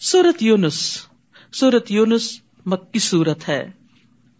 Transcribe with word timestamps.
سورت 0.00 0.42
یونس 0.42 1.06
سورت 1.52 1.90
یونس 1.90 2.40
مکی 2.66 2.98
سورت 2.98 3.48
ہے۔ 3.48 3.70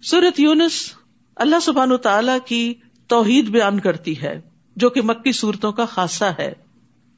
سورت 0.02 0.40
یونس 0.40 0.92
اللہ 1.36 1.56
سبحان 1.62 1.96
تعالی 1.96 2.32
کی 2.46 2.74
توحید 3.06 3.48
بیان 3.48 3.80
کرتی 3.80 4.22
ہے، 4.22 4.40
جو 4.76 4.90
کہ 4.90 5.02
مکی 5.02 5.32
صورتوں 5.32 5.72
کا 5.72 5.84
خاصہ 5.84 6.24
ہے۔ 6.38 6.52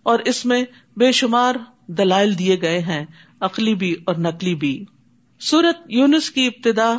اور 0.02 0.18
اس 0.18 0.46
میں 0.46 0.62
بے 0.96 1.12
شمار 1.12 1.54
دلائل 1.86 2.38
دیے 2.38 2.60
گئے 2.60 2.78
ہیں، 2.78 3.06
عقلی 3.40 3.74
بھی 3.74 3.96
اور 4.04 4.14
نقلی 4.14 4.54
بھی۔ 4.54 4.84
سورت 5.40 5.76
یونس 5.88 6.30
کی 6.30 6.46
ابتدا 6.46 6.94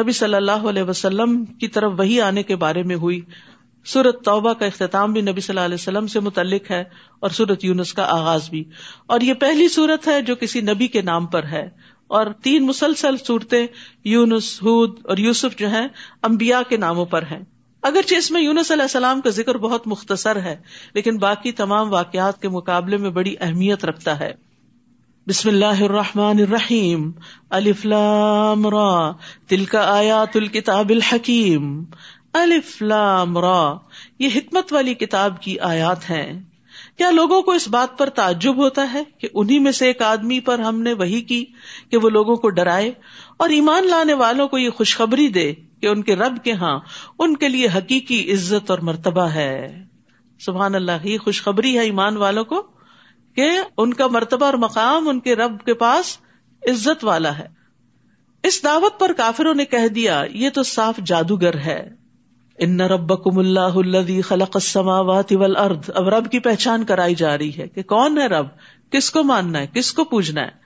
نبی 0.00 0.12
صلی 0.12 0.34
اللہ 0.34 0.52
علیہ 0.52 0.82
وسلم 0.82 1.44
کی 1.44 1.68
طرف 1.68 1.92
وہی 1.98 2.20
آنے 2.20 2.42
کے 2.42 2.56
بارے 2.56 2.82
میں 2.82 2.96
ہوئی۔ 2.96 3.20
سورت 3.84 4.24
توبہ 4.24 4.52
کا 4.52 4.66
اختتام 4.66 5.12
بھی 5.12 5.20
نبی 5.20 5.40
صلی 5.40 5.56
اللہ 5.56 5.64
علیہ 5.64 5.74
وسلم 5.74 6.06
سے 6.06 6.20
متعلق 6.20 6.70
ہے 6.70 6.84
اور 7.20 7.30
سورت 7.30 7.64
یونس 7.64 7.92
کا 7.92 8.06
آغاز 8.20 8.50
بھی۔ 8.50 8.64
اور 9.06 9.20
یہ 9.20 9.34
پہلی 9.34 9.68
صورت 9.68 10.08
ہے 10.08 10.22
جو 10.22 10.36
کسی 10.36 10.60
نبی 10.60 10.86
کے 10.86 11.02
نام 11.02 11.26
پر 11.26 11.44
ہے۔ 11.44 11.94
اور 12.06 12.26
تین 12.42 12.66
مسلسل 12.66 13.16
صورتیں 13.16 13.66
یونس، 14.04 14.62
ہود 14.62 14.98
اور 15.04 15.16
یوسف 15.16 15.56
جو 15.56 15.68
ہیں 15.68 15.88
امبیا 16.22 16.62
کے 16.68 16.76
ناموں 16.76 17.04
پر 17.04 17.22
ہیں۔ 17.22 17.40
اگرچہ 17.82 18.14
اس 18.14 18.30
میں 18.30 18.42
یونس 18.42 18.70
علیہ 18.70 18.82
السلام 18.82 19.20
کا 19.20 19.30
ذکر 19.30 19.58
بہت 19.58 19.86
مختصر 19.86 20.36
ہے، 20.36 20.56
لیکن 20.94 21.18
باقی 21.18 21.52
تمام 21.52 21.92
واقعات 21.92 22.42
کے 22.42 22.48
مقابلے 22.48 22.96
میں 22.96 23.10
بڑی 23.10 23.34
اہمیت 23.40 23.84
رکھتا 23.84 24.20
ہے۔ 24.20 24.34
بسم 25.26 25.48
اللہ 25.48 25.82
الرحمن 25.82 26.38
الرحیم 26.38 27.10
الفلام 27.50 28.68
را 28.68 29.12
تل 29.48 29.64
کا 29.64 29.96
آیات 29.96 30.36
الکتاب 30.36 30.88
الحکیم۔ 30.88 31.84
الف 32.34 32.82
لام 32.82 33.38
را، 33.38 33.74
یہ 34.18 34.28
حکمت 34.34 34.72
والی 34.72 34.94
کتاب 34.94 35.42
کی 35.42 35.58
آیات 35.58 36.10
ہیں۔ 36.10 36.42
کیا 36.96 37.10
لوگوں 37.10 37.42
کو 37.42 37.52
اس 37.52 37.68
بات 37.68 37.98
پر 37.98 38.08
تعجب 38.08 38.56
ہوتا 38.56 38.92
ہے 38.92 39.02
کہ 39.18 39.28
انہیں 39.34 39.58
میں 39.58 39.72
سے 39.72 39.86
ایک 39.86 40.02
آدمی 40.02 40.40
پر 40.40 40.58
ہم 40.58 40.82
نے 40.82 40.92
وہی 40.92 41.20
کی 41.20 41.44
کہ 41.90 41.96
وہ 41.96 42.10
لوگوں 42.10 42.36
کو 42.36 42.48
ڈرائے 42.48 42.92
اور 43.36 43.48
ایمان 43.48 43.86
لانے 43.86 44.14
والوں 44.14 44.48
کو 44.48 44.58
یہ 44.58 44.70
خوشخبری 44.70 45.28
دے 45.28 45.54
کہ 45.80 45.86
ان 45.86 46.02
کے 46.02 46.16
رب 46.16 46.44
کے 46.44 46.52
ہاں 46.52 46.80
ان 47.18 47.36
کے 47.36 47.48
لیے 47.48 47.68
حقیقی 47.76 48.32
عزت 48.32 48.70
اور 48.70 48.78
مرتبہ 48.78 49.28
ہے۔ 49.28 49.82
سبحان 50.40 50.74
اللہ، 50.74 51.06
یہ 51.06 51.18
خوشخبری 51.18 51.74
ہے 51.74 51.82
ایمان 51.82 52.16
والوں 52.16 52.44
کو 52.44 52.62
کہ 53.36 53.50
ان 53.78 53.94
کا 53.94 54.06
مرتبہ 54.06 54.46
اور 54.46 54.54
مقام 54.54 55.08
ان 55.08 55.20
کے 55.20 55.34
رب 55.34 55.64
کے 55.64 55.74
پاس 55.74 56.18
عزت 56.68 57.04
والا 57.04 57.38
ہے۔ 57.38 57.46
اس 58.42 58.64
دعوت 58.64 59.00
پر 59.00 59.12
کافروں 59.12 59.54
نے 59.54 59.64
کہہ 59.64 59.88
دیا، 59.88 60.24
یہ 60.30 60.50
تو 60.50 60.62
صاف 60.62 60.96
جادوگر 61.06 61.56
ہے۔ 61.56 62.03
ان 62.58 62.80
رب 62.80 63.38
اللہ 63.38 64.20
خلق 64.20 64.50
السماوات 64.54 65.32
والارض. 65.32 65.90
اب 65.94 66.08
رب 66.08 66.30
کی 66.30 66.38
پہچان 66.38 66.84
کرائی 66.84 67.14
جا 67.14 67.38
رہی 67.38 67.58
ہے 67.58 67.68
کہ 67.68 67.82
کون 67.82 68.18
ہے 68.18 68.26
رب؟ 68.26 68.46
کس 68.92 69.10
کو 69.10 69.22
ماننا 69.22 69.58
ہے؟ 69.58 69.66
کس 69.66 69.92
کو 69.92 70.04
پوجنا 70.04 70.40
ہے؟ 70.40 70.64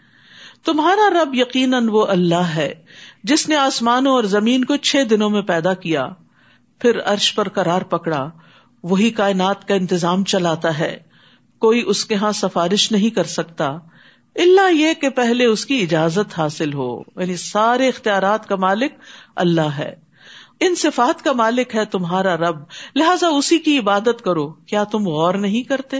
تمہارا 0.65 1.25
رب 1.25 1.35
یقیناً 1.35 1.89
وہ 1.89 2.07
اللہ 2.07 2.35
ہے، 2.35 2.75
جس 3.25 3.49
نے 3.49 3.57
آسمانوں 3.57 4.13
اور 4.13 4.25
زمین 4.25 4.65
کو 4.65 4.77
چھ 4.77 4.97
دنوں 5.11 5.31
میں 5.31 5.43
پیدا 5.43 5.75
کیا، 5.75 6.09
پھر 6.79 6.99
عرش 7.05 7.35
پر 7.35 7.49
قرار 7.49 7.83
پکڑا، 7.83 8.31
وہی 8.83 9.11
کائنات 9.11 9.69
کا 9.69 9.75
انتظام 9.75 10.25
چلاتا 10.25 10.79
ہے۔ 10.79 10.97
کوئی 11.59 11.85
اس 11.87 12.05
کے 12.05 12.15
ہاں 12.15 12.33
سفارش 12.33 12.93
نہیں 12.93 13.11
کر 13.11 13.25
سکتا 13.25 13.67
اللہ 14.35 14.73
یہ 14.73 14.95
کہ 14.95 15.09
پہلے 15.09 15.45
اس 15.45 15.67
کی 15.67 15.83
اجازت 15.83 16.39
حاصل 16.39 16.73
ہو۔ 16.73 17.03
یعنی 17.17 17.37
سارے 17.37 17.89
اختیارات 17.89 18.49
کا 18.49 18.57
مالک 18.57 18.93
اللہ 19.37 19.71
ہے۔ 19.79 20.08
ان 20.61 20.75
صفات 20.75 21.23
کا 21.23 21.33
مالک 21.33 21.75
ہے 21.75 21.85
تمہارا 21.85 22.37
رب، 22.37 22.57
لہذا 22.97 23.27
اسی 23.27 23.59
کی 23.59 23.79
عبادت 23.79 24.23
کرو۔ 24.25 24.49
کیا 24.49 24.85
تم 24.85 25.07
غور 25.07 25.35
نہیں 25.35 25.63
کرتے 25.63 25.97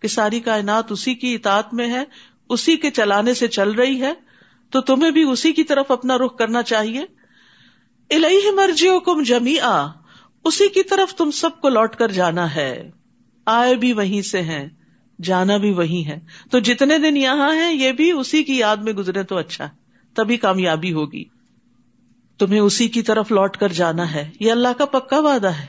کہ 0.00 0.08
ساری 0.08 0.40
کائنات 0.40 0.92
اسی 0.92 1.14
کی 1.14 1.34
اطاعت 1.34 1.74
میں 1.74 1.86
ہے، 1.86 2.04
اسی 2.48 2.76
کے 2.76 2.90
چلانے 2.90 3.34
سے 3.34 3.48
چل 3.48 3.70
رہی 3.70 4.00
ہے؟ 4.00 4.12
تو 4.70 4.80
تمہیں 4.80 5.10
بھی 5.10 5.22
اسی 5.22 5.52
کی 5.52 5.64
طرف 5.64 5.90
اپنا 5.90 6.18
رخ 6.18 6.36
کرنا 6.36 6.62
چاہیے۔ 6.62 7.00
الہی 8.10 8.50
مرجی 8.50 8.88
کم 9.06 9.22
جمی 9.22 9.56
اسی 10.44 10.68
کی 10.68 10.82
طرف 10.82 11.14
تم 11.14 11.30
سب 11.30 11.60
کو 11.60 11.68
لوٹ 11.68 11.96
کر 11.96 12.08
جانا 12.08 12.54
ہے۔ 12.54 12.90
آئے 13.46 13.74
بھی 13.74 13.92
وہیں 13.92 14.22
سے 14.22 14.42
ہیں، 14.42 14.68
جانا 15.22 15.56
بھی 15.56 15.72
وہی 15.72 16.06
ہے۔ 16.06 16.20
تو 16.50 16.58
جتنے 16.58 16.98
دن 16.98 17.16
یہاں 17.16 17.54
ہیں، 17.54 17.72
یہ 17.72 17.92
بھی 17.92 18.10
اسی 18.10 18.44
کی 18.44 18.58
یاد 18.58 18.76
میں 18.76 18.92
گزرے 18.92 19.22
تو 19.22 19.36
اچھا 19.36 19.68
تبھی 20.14 20.36
کامیابی 20.36 20.92
ہوگی۔ 20.92 21.24
تمہیں 22.46 22.60
اسی 22.60 22.88
کی 22.88 23.02
طرف 23.02 23.32
لوٹ 23.32 23.56
کر 23.56 23.68
جانا 23.68 24.14
ہے۔ 24.14 24.30
یہ 24.40 24.52
اللہ 24.52 24.68
کا 24.78 24.84
پکا 24.84 25.20
وعدہ 25.20 25.48
ہے۔ 25.48 25.66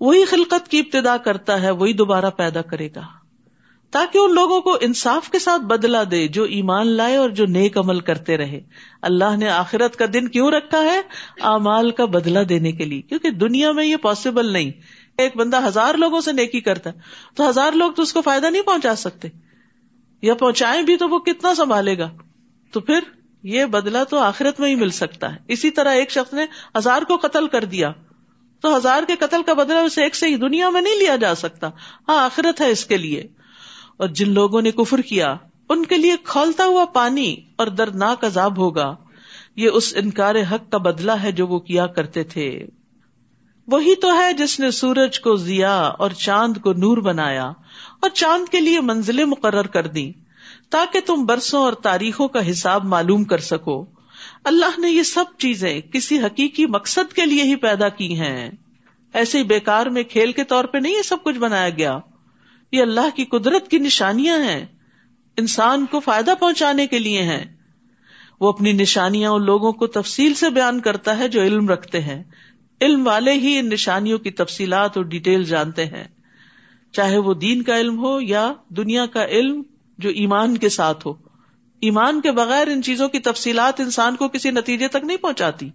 وہی 0.00 0.24
خلقت 0.24 0.68
کی 0.68 0.78
ابتدا 0.78 1.16
کرتا 1.16 1.62
ہے، 1.62 1.70
وہی 1.70 1.92
دوبارہ 1.92 2.30
پیدا 2.36 2.62
کرے 2.62 2.88
گا۔ 2.96 3.00
تاکہ 3.90 4.18
ان 4.18 4.34
لوگوں 4.34 4.60
کو 4.60 4.78
انصاف 4.80 5.30
کے 5.30 5.38
ساتھ 5.38 5.62
بدلا 5.62 6.02
دے 6.10 6.28
جو 6.28 6.42
ایمان 6.42 6.86
لائے 6.86 7.16
اور 7.16 7.30
جو 7.30 7.46
نیک 7.46 7.78
عمل 7.78 8.00
کرتے 8.00 8.36
رہے۔ 8.36 8.60
اللہ 9.02 9.36
نے 9.36 9.48
آخرت 9.48 9.96
کا 9.96 10.04
دن 10.14 10.28
کیوں 10.28 10.50
رکھا 10.50 10.84
ہے؟ 10.84 11.00
امال 11.40 11.90
کا 11.90 12.04
بدلا 12.04 12.40
دینے 12.48 12.72
کے 12.72 12.84
لیے۔ 12.84 13.02
کیونکہ 13.02 13.30
دنیا 13.30 13.72
میں 13.72 13.84
یہ 13.84 13.96
پاسبل 13.96 14.52
نہیں۔ 14.52 14.70
ایک 15.18 15.36
بندہ 15.36 15.66
ہزار 15.66 15.94
لوگوں 15.94 16.20
سے 16.20 16.32
نیکی 16.32 16.60
کرتا 16.60 16.90
ہے، 16.90 16.98
تو 17.34 17.48
ہزار 17.48 17.72
لوگ 17.72 17.92
تو 17.92 18.02
اس 18.02 18.12
کو 18.12 18.22
فائدہ 18.22 18.46
نہیں 18.46 18.62
پہنچا 18.62 18.94
سکتے۔ 18.94 19.28
یا 20.22 20.34
پہنچائے 20.34 20.82
بھی 20.82 20.96
تو 20.96 21.08
وہ 21.08 21.18
کتنا 21.18 21.54
سنبھالے 21.54 21.98
گا۔ 21.98 22.10
تو 22.72 22.80
پھر 22.80 23.00
یہ 23.42 23.64
بدلا 23.64 24.04
تو 24.04 24.18
آخرت 24.18 24.60
میں 24.60 24.68
ہی 24.68 24.74
مل 24.74 24.90
سکتا 24.90 25.32
ہے۔ 25.32 25.38
اسی 25.48 25.70
طرح 25.70 25.94
ایک 25.94 26.10
شخص 26.10 26.34
نے 26.34 26.46
ہزار 26.78 27.02
کو 27.02 27.16
قتل 27.16 27.48
کر 27.48 27.64
دیا۔ 27.64 27.92
تو 28.60 28.76
ہزار 28.76 29.02
کے 29.08 29.16
قتل 29.16 29.42
کا 29.42 29.52
بدلا 29.52 29.80
اسے 29.80 30.02
ایک 30.02 30.16
سے 30.16 30.26
ہی 30.26 30.36
دنیا 30.36 30.70
میں 30.70 30.80
نہیں 30.80 30.98
لیا 30.98 31.16
جا 31.16 31.34
سکتا۔ 31.34 31.68
ہاں 32.08 32.24
آخرت 32.24 32.60
ہے 32.60 32.70
اس 32.70 32.84
کے 32.84 32.96
لیے۔ 32.96 33.20
اور 33.96 34.08
جن 34.08 34.34
لوگوں 34.34 34.62
نے 34.62 34.70
کفر 34.70 35.00
کیا، 35.00 35.36
ان 35.68 35.86
کے 35.86 35.96
لیے 35.96 36.14
کھولتا 36.24 36.64
ہوا 36.64 36.84
پانی 36.84 37.36
اور 37.56 37.66
دردناک 37.66 38.24
عذاب 38.24 38.58
ہوگا۔ 38.58 38.96
یہ 39.56 39.68
اس 39.68 39.94
انکار 39.96 40.34
حق 40.34 40.70
کا 40.70 40.78
بدلا 40.78 41.22
ہے 41.22 41.32
جو 41.32 41.46
وہ 41.46 41.58
کیا 41.58 41.86
کرتے 41.86 42.24
تھے۔ 42.24 42.66
وہی 43.66 43.94
تو 43.94 44.18
ہے 44.18 44.32
جس 44.32 44.60
نے 44.60 44.70
سورج 44.70 45.20
کو 45.20 45.36
ضیا 45.36 45.78
اور 45.78 46.10
چاند 46.10 46.56
کو 46.56 46.72
نور 46.72 46.98
بنایا 46.98 47.52
اور 48.00 48.10
چاند 48.10 48.48
کے 48.48 48.60
لیے 48.60 48.80
منزلیں 48.80 49.24
مقرر 49.24 49.66
کر 49.66 49.86
دی 49.86 50.12
تاکہ 50.70 51.00
تم 51.00 51.24
برسوں 51.24 51.62
اور 51.62 51.72
تاریخوں 51.72 52.28
کا 52.28 52.50
حساب 52.50 52.84
معلوم 52.84 53.24
کر 53.24 53.38
سکو۔ 53.38 53.86
اللہ 54.44 54.80
نے 54.80 54.90
یہ 54.90 55.02
سب 55.02 55.24
چیزیں 55.38 55.80
کسی 55.80 56.18
حقیقی 56.18 56.66
مقصد 56.66 57.12
کے 57.12 57.26
لیے 57.26 57.42
ہی 57.42 57.56
پیدا 57.56 57.88
کی 57.88 58.20
ہیں۔ 58.20 58.50
ایسے 59.12 59.38
ہی 59.38 59.44
بیکار 59.44 59.86
میں 59.86 60.02
کھیل 60.02 60.32
کے 60.32 60.44
طور 60.44 60.64
پہ 60.64 60.78
نہیں 60.78 60.96
یہ 60.96 61.02
سب 61.02 61.16
کچھ 61.24 61.38
بنایا 61.38 61.68
گیا۔ 61.68 61.98
یہ 62.72 62.82
اللہ 62.82 63.16
کی 63.16 63.24
قدرت 63.24 63.68
کی 63.68 63.78
نشانیاں 63.78 64.38
ہیں۔ 64.38 64.66
انسان 65.36 65.86
کو 65.86 66.00
فائدہ 66.00 66.34
پہنچانے 66.40 66.86
کے 66.86 66.98
لیے 66.98 67.22
ہیں۔ 67.22 67.44
وہ 68.40 68.48
اپنی 68.48 68.72
نشانیاں 68.72 69.30
ان 69.30 69.44
لوگوں 69.44 69.72
کو 69.72 69.86
تفصیل 69.86 70.34
سے 70.34 70.50
بیان 70.50 70.80
کرتا 70.80 71.18
ہے 71.18 71.28
جو 71.28 71.42
علم 71.42 71.68
رکھتے 71.68 72.00
ہیں۔ 72.00 72.22
علم 72.80 73.06
والے 73.06 73.32
ہی 73.32 73.58
ان 73.58 73.68
نشانیوں 73.68 74.18
کی 74.18 74.30
تفصیلات 74.30 74.96
اور 74.96 75.04
ڈیٹیل 75.04 75.44
جانتے 75.44 75.86
ہیں۔ 75.86 76.04
چاہے 76.92 77.18
وہ 77.18 77.34
دین 77.34 77.62
کا 77.62 77.80
علم 77.80 78.04
ہو 78.04 78.20
یا 78.20 78.52
دنیا 78.68 79.06
کا 79.06 79.26
علم 79.26 79.62
جو 80.00 80.08
ایمان 80.08 80.56
کے 80.56 80.68
ساتھ 80.68 81.06
ہو۔ 81.06 81.12
ایمان 81.80 82.20
کے 82.20 82.32
بغیر 82.32 82.68
ان 82.68 82.82
چیزوں 82.82 83.08
کی 83.08 83.18
تفصیلات 83.18 83.80
انسان 83.80 84.16
کو 84.16 84.28
کسی 84.28 84.50
نتیجے 84.50 84.88
تک 84.88 84.96
نہیں 85.02 85.16
پہنچاتی۔ 85.16 85.70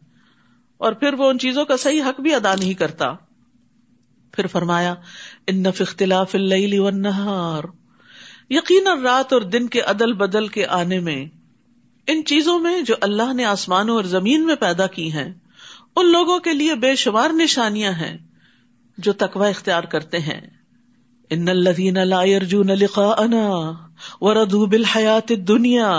اور 0.78 0.94
پھر 0.94 1.14
وہ 1.14 1.30
ان 1.30 1.40
چیزوں 1.40 1.66
کا 1.66 1.78
صحیح 1.78 2.04
حق 2.04 2.22
بھی 2.22 2.34
ادا 2.34 2.56
نہیں 2.56 2.74
کرتا۔ 2.74 3.14
پھر 4.32 4.48
فرمایا، 4.48 4.96
ان 5.48 5.64
نف 5.64 5.82
اختلاف 5.82 6.36
والنہار 6.36 7.64
یقیناً 8.50 9.02
رات 9.02 9.34
اور 9.34 9.42
دن 9.42 9.68
کے 9.68 9.82
عدل 9.82 10.14
بدل 10.14 10.48
کے 10.48 10.66
آنے 10.66 11.00
میں 11.00 11.26
ان 12.08 12.26
چیزوں 12.26 12.60
میں 12.60 12.82
جو 12.82 12.96
اللہ 13.02 13.34
نے 13.34 13.46
آسمانوں 13.46 13.96
اور 13.96 14.04
زمین 14.04 14.46
میں 14.46 14.56
پیدا 14.56 14.88
کی 14.88 15.14
ہیں، 15.14 15.34
ان 15.96 16.12
لوگوں 16.12 16.40
کے 16.40 16.54
لیے 16.54 16.76
بے 16.76 16.96
شمار 16.96 17.30
نشانیاں 17.30 17.92
ہیں 17.92 18.18
جو 18.98 19.14
تقوی 19.14 19.50
اختیار 19.50 19.84
کرتے 19.84 20.20
ہیں۔ 20.20 20.42
ان 21.30 21.50
الذين 21.50 21.94
لا 21.94 22.24
يرجون 22.24 22.68
لقاءنا 22.68 23.85
وردوا 24.22 24.66
بالحياه 24.66 25.30
الدنيا 25.30 25.94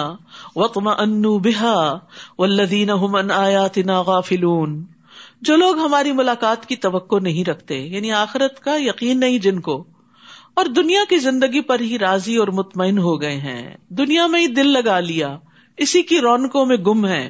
واطمأنوا 0.57 1.39
بها 1.41 2.39
والذين 2.39 2.91
هم 2.91 3.17
عن 3.17 3.31
آياتنا 3.31 4.01
غافلون۔ 4.03 4.85
جو 5.43 5.57
لوگ 5.57 5.79
ہماری 5.79 6.13
ملاقات 6.13 6.67
کی 6.67 6.77
توقع 6.77 7.19
نہیں 7.23 7.45
رکھتے 7.45 7.79
یعنی 7.79 8.13
آخرت 8.13 8.61
کا 8.61 8.77
یقین 8.81 9.21
نہیں 9.21 9.39
جن 9.39 9.61
کو، 9.61 9.77
اور 10.55 10.67
دنیا 10.77 11.01
کی 11.09 11.19
زندگی 11.19 11.61
پر 11.61 11.81
ہی 11.81 11.99
راضی 11.99 12.37
اور 12.37 12.49
مطمئن 12.55 12.99
ہو 12.99 13.21
گئے 13.21 13.37
ہیں۔ 13.39 13.77
دنیا 13.89 14.27
میں 14.27 14.41
ہی 14.41 14.47
دل 14.47 14.73
لگا 14.73 14.99
لیا، 15.01 15.37
اسی 15.79 16.03
کی 16.03 16.21
رونقوں 16.21 16.65
میں 16.67 16.77
گم 16.77 17.07
ہے 17.07 17.27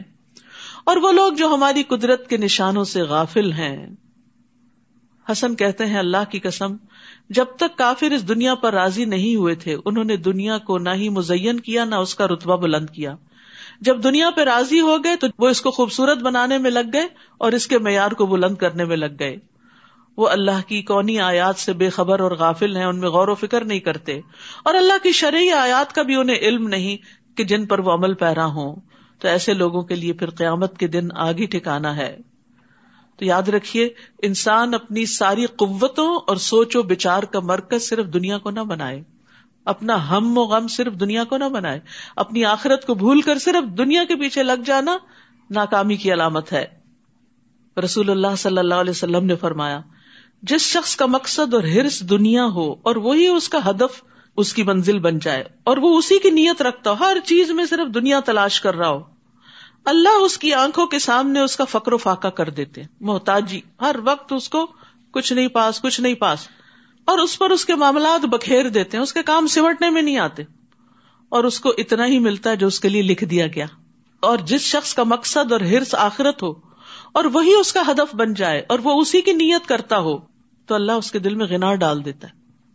اور 0.85 0.97
وہ 0.97 1.13
لوگ 1.13 1.33
جو 1.33 1.47
ہماری 1.49 1.83
قدرت 1.83 2.29
کے 2.29 2.37
نشانوں 2.37 2.85
سے 2.85 3.03
غافل 3.03 3.53
ہیں۔ 3.53 3.87
حسن 5.27 5.55
کہتے 5.55 5.87
ہیں، 5.87 5.99
اللہ 5.99 6.31
کی 6.31 6.39
قسم 6.39 6.77
جب 7.31 7.45
تک 7.45 7.79
کافر 7.79 8.11
اس 8.11 8.29
دنیا 8.29 8.55
پر 8.55 8.73
راضی 8.73 9.05
نہیں 9.05 9.37
ہوئے 9.37 9.55
تھے، 9.55 9.77
انہوں 9.85 10.05
نے 10.05 10.17
دنیا 10.17 10.59
کو 10.59 10.79
نہ 10.79 10.91
ہی 10.95 11.09
مزین 11.09 11.61
کیا، 11.61 11.85
نہ 11.85 11.95
اس 11.95 12.15
کا 12.15 12.27
رتبہ 12.27 12.57
بلند 12.57 12.91
کیا۔ 12.91 13.15
جب 13.81 14.05
دنیا 14.05 14.31
پہ 14.31 14.41
راضی 14.41 14.81
ہو 14.81 14.97
گئے 15.05 15.17
تو 15.17 15.27
وہ 15.39 15.49
اس 15.49 15.61
کو 15.61 15.71
خوبصورت 15.71 16.19
بنانے 16.19 16.59
میں 16.59 16.71
لگ 16.71 16.89
گئے 16.93 17.07
اور 17.39 17.53
اس 17.53 17.67
کے 17.67 17.79
معیار 17.79 18.11
کو 18.11 18.27
بلند 18.27 18.57
کرنے 18.57 18.85
میں 18.85 18.97
لگ 18.97 19.17
گئے۔ 19.19 19.37
وہ 20.17 20.29
اللہ 20.29 20.69
کی 20.69 20.83
کونی 20.83 21.21
آیات 21.21 21.57
سے 21.57 21.73
بے 21.73 21.89
خبر 21.89 22.21
اور 22.21 22.31
غافل 22.31 22.77
ہیں، 22.77 22.85
ان 22.85 23.01
میں 23.01 23.09
غور 23.09 23.29
و 23.29 23.35
فکر 23.35 23.65
نہیں 23.65 23.81
کرتے۔ 23.81 24.21
اور 24.65 24.75
اللہ 24.75 24.93
کی 25.03 25.13
شرعی 25.13 25.51
آیات 25.51 25.95
کا 25.95 26.03
بھی 26.03 26.15
انہیں 26.15 26.37
علم 26.37 26.69
نہیں 26.69 26.97
کہ 27.37 27.45
جن 27.45 27.67
پر 27.67 27.79
وہ 27.79 27.93
عمل 27.93 28.15
پیرا 28.15 28.47
ہوں۔ 28.47 28.77
تو 29.19 29.29
ایسے 29.29 29.55
لوگوں 29.55 29.83
کے 29.83 29.95
لیے 29.95 30.13
پھر 30.13 30.31
قیامت 30.31 30.79
کے 30.79 30.87
دن 30.87 31.09
آگے 31.15 31.47
ٹھکانا 31.47 31.97
ہے۔ 31.97 32.17
تو 33.17 33.25
یاد 33.25 33.43
رکھیے، 33.43 33.89
انسان 34.23 34.75
اپنی 34.75 35.07
ساری 35.07 35.47
قوتوں 35.47 36.21
اور 36.27 36.37
سوچ 36.37 36.77
و 36.77 36.83
بچار 36.83 37.23
کا 37.23 37.41
مرکز 37.41 37.83
صرف 37.83 38.07
دنیا 38.07 38.39
کو 38.39 38.51
نہ 38.51 38.61
بنائے۔ 38.61 39.03
اپنا 39.65 40.11
ہم 40.11 40.39
و 40.39 40.43
غم 40.43 40.69
صرف 40.69 40.93
دنیا 40.93 41.25
کو 41.25 41.37
نہ 41.37 41.45
بنائے۔ 41.45 41.81
اپنی 42.17 42.45
آخرت 42.45 42.87
کو 42.87 42.95
بھول 42.95 43.21
کر 43.21 43.39
صرف 43.39 43.79
دنیا 43.79 44.05
کے 44.05 44.17
پیچھے 44.17 44.43
لگ 44.43 44.63
جانا 44.67 44.99
ناکامی 45.51 45.97
کی 45.97 46.13
علامت 46.13 46.53
ہے۔ 46.53 46.67
رسول 47.85 48.11
اللہ 48.11 48.37
صلی 48.39 48.59
اللہ 48.59 48.75
علیہ 48.75 48.91
وسلم 48.91 49.25
نے 49.25 49.37
فرمایا، 49.37 49.81
جس 50.43 50.61
شخص 50.61 50.97
کا 50.97 51.07
مقصد 51.07 51.55
اور 51.55 51.63
ہرس 51.63 52.11
دنیا 52.11 52.45
ہو 52.45 52.75
اور 52.83 52.97
وہی 52.97 53.27
اس 53.27 53.49
کا 53.49 53.71
ہدف 53.71 54.03
اس 54.37 54.55
کی 54.55 54.63
منزل 54.63 54.99
بن 54.99 55.19
جائے 55.19 55.45
اور 55.65 55.77
وہ 55.77 55.99
اسی 55.99 56.19
کی 56.19 56.31
نیت 56.31 56.63
رکھتا 56.63 56.91
ہو، 56.91 56.97
ہر 57.01 57.17
چیز 57.25 57.51
میں 57.51 57.65
صرف 57.65 57.95
دنیا 57.95 58.21
تلاش 58.21 58.61
کر 58.61 58.75
رہا 58.75 58.89
ہو۔ 58.89 59.16
اللہ 59.87 60.09
اس 60.09 60.39
کی 60.39 60.55
آنکھوں 60.55 60.87
کے 60.87 60.99
سامنے 60.99 61.41
اس 61.41 61.57
کا 61.57 61.65
فکر 61.65 61.93
و 61.93 61.97
فاقہ 61.97 62.29
کر 62.29 62.51
دیتے 62.51 62.83
محتاجی، 63.01 63.61
ہر 63.81 63.97
وقت 64.05 64.33
اس 64.33 64.49
کو 64.49 64.67
کچھ 65.11 65.33
نہیں 65.33 65.49
پاس، 65.49 65.81
کچھ 65.81 66.01
نہیں 66.01 66.15
پاس۔ 66.15 66.49
اور 67.05 67.19
اس 67.19 67.39
پر 67.39 67.51
اس 67.51 67.65
کے 67.65 67.75
معاملات 67.75 68.27
بکھیر 68.27 68.69
دیتے 68.69 68.97
ہیں، 68.97 69.03
اس 69.03 69.13
کے 69.13 69.23
کام 69.23 69.47
سمٹنے 69.47 69.91
میں 69.91 70.03
نہیں 70.03 70.19
آتے۔ 70.19 70.43
اور 71.29 71.45
اس 71.45 71.61
کو 71.61 71.73
اتنا 71.79 72.07
ہی 72.07 72.19
ملتا 72.19 72.51
ہے 72.51 72.57
جو 72.57 72.67
اس 72.67 72.81
کے 72.81 72.89
لیے 72.89 73.03
لکھ 73.03 73.25
دیا 73.25 73.47
گیا۔ 73.47 73.67
اور 74.21 74.39
جس 74.39 74.61
شخص 74.61 74.95
کا 74.95 75.03
مقصد 75.03 75.53
اور 75.53 75.61
ہرس 75.61 75.95
آخرت 75.95 76.43
ہو، 76.43 76.51
اور 77.13 77.25
وہی 77.25 77.55
اس 77.55 77.73
کا 77.73 77.83
ہدف 77.91 78.15
بن 78.15 78.35
جائے، 78.35 78.65
اور 78.69 78.79
وہ 78.83 79.01
اسی 79.01 79.21
کی 79.21 79.33
نیت 79.33 79.69
کرتا 79.69 79.99
ہو، 79.99 80.19
تو 80.67 80.75
اللہ 80.75 80.93
اس 80.93 81.13
کے 81.13 81.19
دل 81.19 81.35
میں 81.35 81.47
گنار 81.47 81.75
ڈال 81.75 82.05
دیتا 82.05 82.29
ہے۔ 82.29 82.33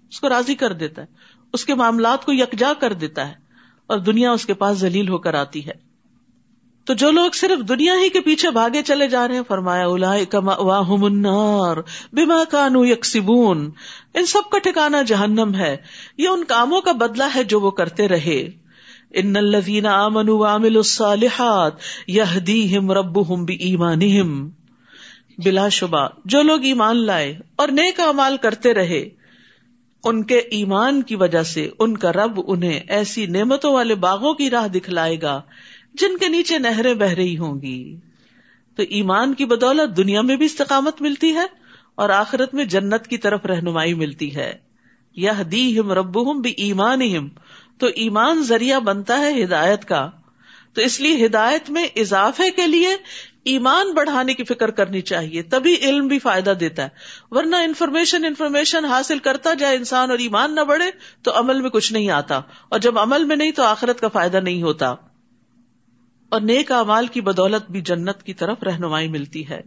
اس 0.10 0.20
کو 0.20 0.30
راضی 0.30 0.56
کر 0.56 0.74
دیتا 0.74 1.02
ہے۔ 1.02 1.08
اس 1.54 1.66
کے 1.66 1.76
معاملات 1.76 2.26
کو 2.26 2.34
یکجا 2.34 2.74
کر 2.80 2.94
دیتا 2.94 3.28
ہے۔ 3.28 3.34
اور 3.88 3.98
دنیا 3.98 4.32
اس 4.32 4.46
کے 4.46 4.54
پاس 4.54 4.78
ذلیل 4.78 5.10
ہو 5.10 5.18
کر 5.18 5.34
آتی 5.34 5.68
ہے۔ 5.68 5.91
تو 6.86 6.94
جو 6.94 7.12
لوگ 7.12 7.32
صرف 7.34 7.70
دنیا 7.70 7.94
ہی 7.94 8.10
کے 8.10 8.22
پیچھے 8.22 8.52
بھاگے 8.52 8.82
چلے 8.82 9.08
جا 9.08 9.28
رہے 9.28 9.36
ہیں، 9.36 9.42
فرمایا 9.48 9.88
بما 12.14 12.44
کانو 12.52 12.86
یکسبون۔ 12.86 13.72
ان 14.14 14.26
سب 14.26 14.52
کا 14.52 14.58
ٹھکانا 14.60 15.02
جہنم 15.02 15.56
ہے۔ 15.56 15.78
یہ 16.18 16.28
ان 16.28 16.44
کاموں 16.44 16.82
کا 16.82 16.92
بدلہ 16.92 17.24
ہے 17.36 17.44
جو 17.44 17.60
وہ 17.60 17.72
کرتے 17.72 18.08
رہے۔ 18.08 18.50
ان 19.14 19.36
الذین 19.36 19.86
آمنوا 19.86 20.52
وعملوا 20.52 20.80
الصالحات 20.80 21.74
یہدیہم 22.08 22.92
ربہم 22.92 23.46
بایمانہم۔ 23.46 24.50
بلا 25.38 25.70
شبہ، 25.70 26.08
جو 26.26 26.42
لوگ 26.42 26.64
ایمان 26.64 27.06
لائے 27.06 27.38
اور 27.56 27.68
نیک 27.68 28.00
امال 28.00 28.38
کرتے 28.38 28.74
رہے، 28.74 29.10
ان 30.04 30.24
کے 30.24 30.38
ایمان 30.38 31.02
کی 31.02 31.16
وجہ 31.16 31.44
سے 31.44 31.70
ان 31.80 31.98
کا 31.98 32.12
رب 32.12 32.42
انہیں 32.48 32.80
ایسی 32.88 33.26
نعمتوں 33.26 33.74
والے 33.74 33.96
باغوں 33.96 34.34
کی 34.34 34.50
راہ 34.50 34.68
دکھلائے 34.68 35.22
گا۔ 35.22 35.42
جن 35.94 36.18
کے 36.18 36.28
نیچے 36.28 36.58
نہریں 36.58 36.94
بہ 36.94 37.06
رہی 37.06 37.38
ہوں 37.38 37.62
گی۔ 37.62 37.98
تو 38.76 38.84
ایمان 38.90 39.34
کی 39.34 39.46
بدولت 39.46 39.98
دنیا 39.98 40.22
میں 40.22 40.36
بھی 40.36 40.46
استقامت 40.46 41.02
ملتی 41.02 41.36
ہے 41.36 41.46
اور 41.96 42.10
آخرت 42.10 42.54
میں 42.54 42.66
جنت 42.66 43.08
کی 43.08 43.18
طرف 43.18 43.46
رہنمائی 43.46 43.94
ملتی 43.94 44.36
ہے۔ 44.36 44.54
یہ 45.16 45.32
دی 45.52 45.80
ہم 45.80 45.92
رب 45.92 46.42
بھی 46.42 46.54
ایمان 46.58 47.30
تو 47.78 47.88
ایمان 47.88 48.44
ذریعہ 48.44 48.80
بنتا 48.80 49.20
ہے 49.20 49.44
ہدایت 49.44 49.86
کا۔ 49.86 50.10
تو 50.74 50.82
اس 50.82 51.00
لیے 51.00 51.26
ہدایت 51.26 51.70
میں 51.70 51.88
اضافے 51.96 52.52
کے 52.52 52.68
لیے 52.68 52.96
ایمان 53.44 53.94
بڑھانے 53.94 54.34
کی 54.34 54.44
فکر 54.44 54.72
کرنی 54.72 55.02
چاہیے، 55.02 55.42
تبھی 55.42 55.76
علم 55.82 56.08
بھی 56.08 56.20
فائدہ 56.20 56.50
دیتا 56.50 56.84
ہے۔ 56.84 56.90
ورنہ 57.32 57.56
انفارمیشن 57.56 58.26
انفارمیشن 58.26 58.86
حاصل 58.86 59.20
کرتا 59.20 59.54
جائے 59.54 59.78
انسان 59.78 60.12
اور 60.12 60.20
ایمان 60.20 60.56
نہ 60.56 60.62
بڑھے 60.62 60.86
تو 61.24 61.40
عمل 61.40 61.62
میں 61.62 61.70
کچھ 61.70 61.94
نہیں 61.94 62.10
آتا۔ 62.10 62.42
اور 62.70 62.80
جب 62.80 63.00
عمل 63.00 63.24
میں 63.24 63.36
نہیں 63.36 63.52
تو 63.52 63.64
آخرت 63.64 64.00
کا 64.00 64.08
فائدہ 64.08 64.38
نہیں 64.38 64.64
ہوتا۔ 64.64 64.96
اور 66.32 66.42
نیک 66.42 66.72
امال 66.72 67.08
کی 67.08 67.22
بدولت 67.22 67.72
بھی 67.72 67.82
جنت 67.82 68.24
کی 68.24 68.34
طرف 68.34 68.64
رہنمائی 68.64 69.08
ملتی 69.08 69.50
ہے۔ 69.50 69.62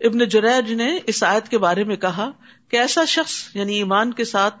ابن 0.00 0.18
جریج 0.18 0.72
نے 0.72 0.98
اس 1.06 1.24
آیت 1.24 1.48
کے 1.48 1.58
بارے 1.58 1.84
میں 1.84 1.96
کہا 1.96 2.30
کہ 2.68 2.76
ایسا 2.76 3.04
شخص 3.04 3.32
یعنی 3.54 3.74
ایمان 3.74 4.12
کے 4.12 4.24
ساتھ 4.24 4.54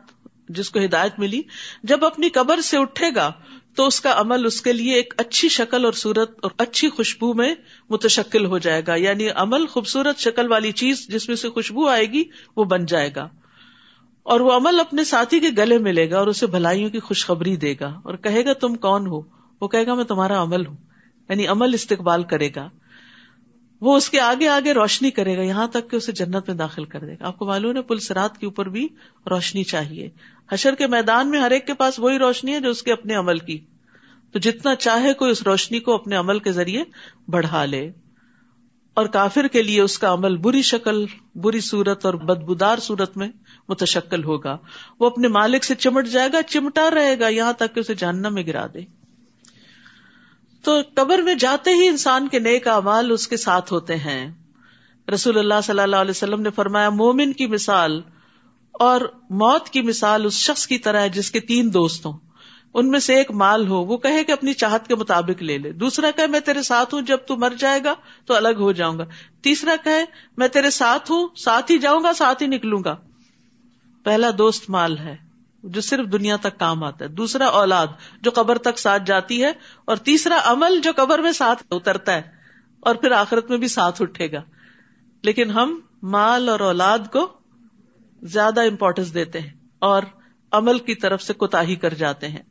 جس 0.48 0.70
کو 0.70 0.80
ہدایت 0.84 1.18
ملی، 1.18 1.42
جب 1.82 2.04
اپنی 2.04 2.28
قبر 2.28 2.60
سے 2.60 2.78
اٹھے 2.78 3.06
گا 3.16 3.32
تو 3.76 3.86
اس 3.86 4.00
کا 4.00 4.14
عمل 4.16 4.46
اس 4.46 4.62
کے 4.62 4.72
لیے 4.72 4.94
ایک 4.94 5.14
اچھی 5.18 5.48
شکل 5.48 5.84
اور 5.84 5.92
صورت 5.92 6.38
اور 6.42 6.50
اچھی 6.58 6.88
خوشبو 6.88 7.34
میں 7.34 7.54
متشکل 7.90 8.46
ہو 8.46 8.58
جائے 8.58 8.82
گا۔ 8.86 8.94
یعنی 8.94 9.28
عمل 9.28 9.66
خوبصورت 9.66 10.18
شکل 10.18 10.50
والی 10.50 10.72
چیز 10.72 11.08
جس 11.08 11.28
میں 11.28 11.36
سے 11.36 11.50
خوشبو 11.50 11.88
آئے 11.88 12.06
گی، 12.06 12.24
وہ 12.56 12.64
بن 12.64 12.86
جائے 12.86 13.10
گا۔ 13.16 13.28
اور 14.22 14.40
وہ 14.40 14.52
عمل 14.52 14.80
اپنے 14.80 15.04
ساتھی 15.04 15.40
کے 15.40 15.48
گلے 15.58 15.78
ملے 15.78 16.10
گا 16.10 16.18
اور 16.18 16.26
اسے 16.26 16.46
بھلائیوں 16.46 16.90
کی 16.90 17.00
خوشخبری 17.00 17.56
دے 17.56 17.74
گا۔ 17.80 18.00
اور 18.04 18.14
کہے 18.14 18.44
گا، 18.44 18.52
تم 18.52 18.74
کون 18.74 19.06
ہو؟ 19.06 19.20
وہ 19.60 19.68
کہے 19.68 19.86
گا، 19.86 19.94
میں 19.94 20.04
تمہارا 20.04 20.42
عمل 20.42 20.66
ہوں۔ 20.66 20.76
یعنی 21.28 21.46
عمل 21.46 21.74
استقبال 21.74 22.22
کرے 22.22 22.48
گا، 22.56 22.70
وہ 23.80 23.96
اس 23.96 24.10
کے 24.10 24.20
آگے 24.20 24.48
آگے 24.48 24.72
روشنی 24.72 25.10
کرے 25.10 25.36
گا، 25.36 25.42
یہاں 25.42 25.66
تک 25.66 25.90
کہ 25.90 25.96
اسے 25.96 26.12
جنت 26.12 26.48
میں 26.48 26.54
داخل 26.54 26.84
کر 26.84 27.00
دے 27.00 27.12
گا۔ 27.12 27.26
آپ 27.26 27.38
کو 27.38 27.46
معلوم 27.46 27.76
ہے، 27.76 27.82
پل 27.82 27.98
سرات 27.98 28.38
کے 28.38 28.46
اوپر 28.46 28.68
بھی 28.68 28.88
روشنی 29.30 29.64
چاہیے۔ 29.64 30.10
حشر 30.52 30.74
کے 30.74 30.86
میدان 30.86 31.30
میں 31.30 31.40
ہر 31.40 31.50
ایک 31.50 31.66
کے 31.66 31.74
پاس 31.74 31.98
وہی 31.98 32.18
روشنی 32.18 32.52
ہے 32.52 32.60
جو 32.60 32.70
اس 32.70 32.82
کے 32.82 32.92
اپنے 32.92 33.14
عمل 33.14 33.38
کی۔ 33.38 33.58
تو 34.32 34.38
جتنا 34.38 34.74
چاہے 34.74 35.12
کوئی 35.12 35.30
اس 35.30 35.42
روشنی 35.42 35.80
کو 35.80 35.94
اپنے 35.94 36.16
عمل 36.16 36.38
کے 36.38 36.52
ذریعے 36.52 36.84
بڑھا 37.28 37.64
لے۔ 37.64 37.92
اور 38.94 39.06
کافر 39.06 39.46
کے 39.46 39.62
لیے 39.62 39.80
اس 39.80 39.98
کا 39.98 40.12
عمل 40.12 40.36
بری 40.36 40.62
شکل، 40.62 41.06
بری 41.34 41.60
صورت 41.60 42.06
اور 42.06 42.14
بدبودار 42.14 42.78
صورت 42.78 43.16
میں 43.16 43.28
متشکل 43.68 44.24
ہوگا۔ 44.24 44.58
وہ 45.00 45.06
اپنے 45.06 45.28
مالک 45.28 45.64
سے 45.64 45.74
چمٹ 45.74 46.06
جائے 46.06 46.28
گا، 46.32 46.42
چمٹا 46.42 46.90
رہے 46.94 47.18
گا، 47.20 47.28
یہاں 47.28 47.52
تک 47.52 47.74
کہ 47.74 47.80
اسے 47.80 47.94
جاننا 47.94 48.28
میں 48.28 48.42
گرا 48.46 48.66
دے۔ 48.74 49.01
تو 50.62 50.80
قبر 50.94 51.18
میں 51.18 51.34
جاتے 51.34 51.70
ہی 51.70 51.88
انسان 51.88 52.28
کے 52.28 52.38
نیک 52.38 52.68
اعمال 52.68 53.10
اس 53.10 53.28
کے 53.28 53.36
ساتھ 53.36 53.72
ہوتے 53.72 53.96
ہیں۔ 53.96 54.32
رسول 55.14 55.38
اللہ 55.38 55.54
صلی 55.64 55.80
اللہ 55.80 55.96
علیہ 55.96 56.10
وسلم 56.10 56.42
نے 56.42 56.50
فرمایا، 56.50 56.90
مومن 56.90 57.32
کی 57.32 57.46
مثال 57.46 58.00
اور 58.72 59.00
موت 59.30 59.68
کی 59.68 59.82
مثال 59.82 60.24
اس 60.24 60.32
شخص 60.32 60.66
کی 60.66 60.78
طرح 60.78 61.00
ہے 61.00 61.08
جس 61.08 61.30
کے 61.30 61.40
تین 61.40 61.74
دوست 61.74 62.06
ہوں۔ 62.06 62.18
ان 62.74 62.88
میں 62.88 62.98
سے 62.98 63.14
ایک 63.14 63.30
مال 63.30 63.68
ہو، 63.68 63.84
وہ 63.84 63.96
کہے 63.96 64.24
کہ 64.24 64.32
اپنی 64.32 64.52
چاہت 64.52 64.86
کے 64.86 64.94
مطابق 64.94 65.42
لے 65.42 65.58
لے۔ 65.58 65.72
دوسرا 65.72 66.10
کہ 66.16 66.26
میں 66.26 66.40
تیرے 66.40 66.62
ساتھ 66.62 66.94
ہوں، 66.94 67.02
جب 67.02 67.18
تو 67.26 67.36
مر 67.36 67.52
جائے 67.58 67.80
گا 67.84 67.94
تو 68.26 68.34
الگ 68.34 68.58
ہو 68.60 68.72
جاؤں 68.72 68.98
گا۔ 68.98 69.04
تیسرا 69.42 69.74
کہ 69.84 70.04
میں 70.36 70.48
تیرے 70.48 70.70
ساتھ 70.70 71.10
ہوں، 71.10 71.28
ساتھ 71.36 71.72
ہی 71.72 71.78
جاؤں 71.78 72.04
گا، 72.04 72.12
ساتھ 72.12 72.42
ہی 72.42 72.48
نکلوں 72.48 72.84
گا۔ 72.84 72.96
پہلا 74.04 74.30
دوست 74.38 74.70
مال 74.70 74.98
ہے۔ 74.98 75.31
جو 75.62 75.80
صرف 75.80 76.06
دنیا 76.12 76.36
تک 76.36 76.58
کام 76.58 76.84
آتا 76.84 77.04
ہے۔ 77.04 77.10
دوسرا 77.10 77.46
اولاد 77.46 77.86
جو 78.20 78.30
قبر 78.34 78.58
تک 78.58 78.78
ساتھ 78.78 79.02
جاتی 79.06 79.44
ہے 79.44 79.52
اور 79.84 79.96
تیسرا 79.96 80.38
عمل 80.44 80.80
جو 80.80 80.92
قبر 80.96 81.18
میں 81.18 81.32
ساتھ 81.32 81.62
اترتا 81.70 82.14
ہے 82.14 82.22
اور 82.80 82.94
پھر 82.94 83.12
آخرت 83.12 83.50
میں 83.50 83.58
بھی 83.58 83.68
ساتھ 83.68 84.02
اٹھے 84.02 84.32
گا۔ 84.32 84.42
لیکن 85.22 85.50
ہم 85.50 85.80
مال 86.02 86.48
اور 86.48 86.60
اولاد 86.60 86.98
کو 87.12 87.32
زیادہ 88.22 88.60
امپورٹینس 88.60 89.14
دیتے 89.14 89.40
ہیں 89.40 89.50
اور 89.78 90.02
عمل 90.50 90.78
کی 90.78 90.94
طرف 90.94 91.22
سے 91.22 91.32
کوتا 91.32 91.62
کر 91.80 91.94
جاتے 91.94 92.28
ہیں۔ 92.28 92.42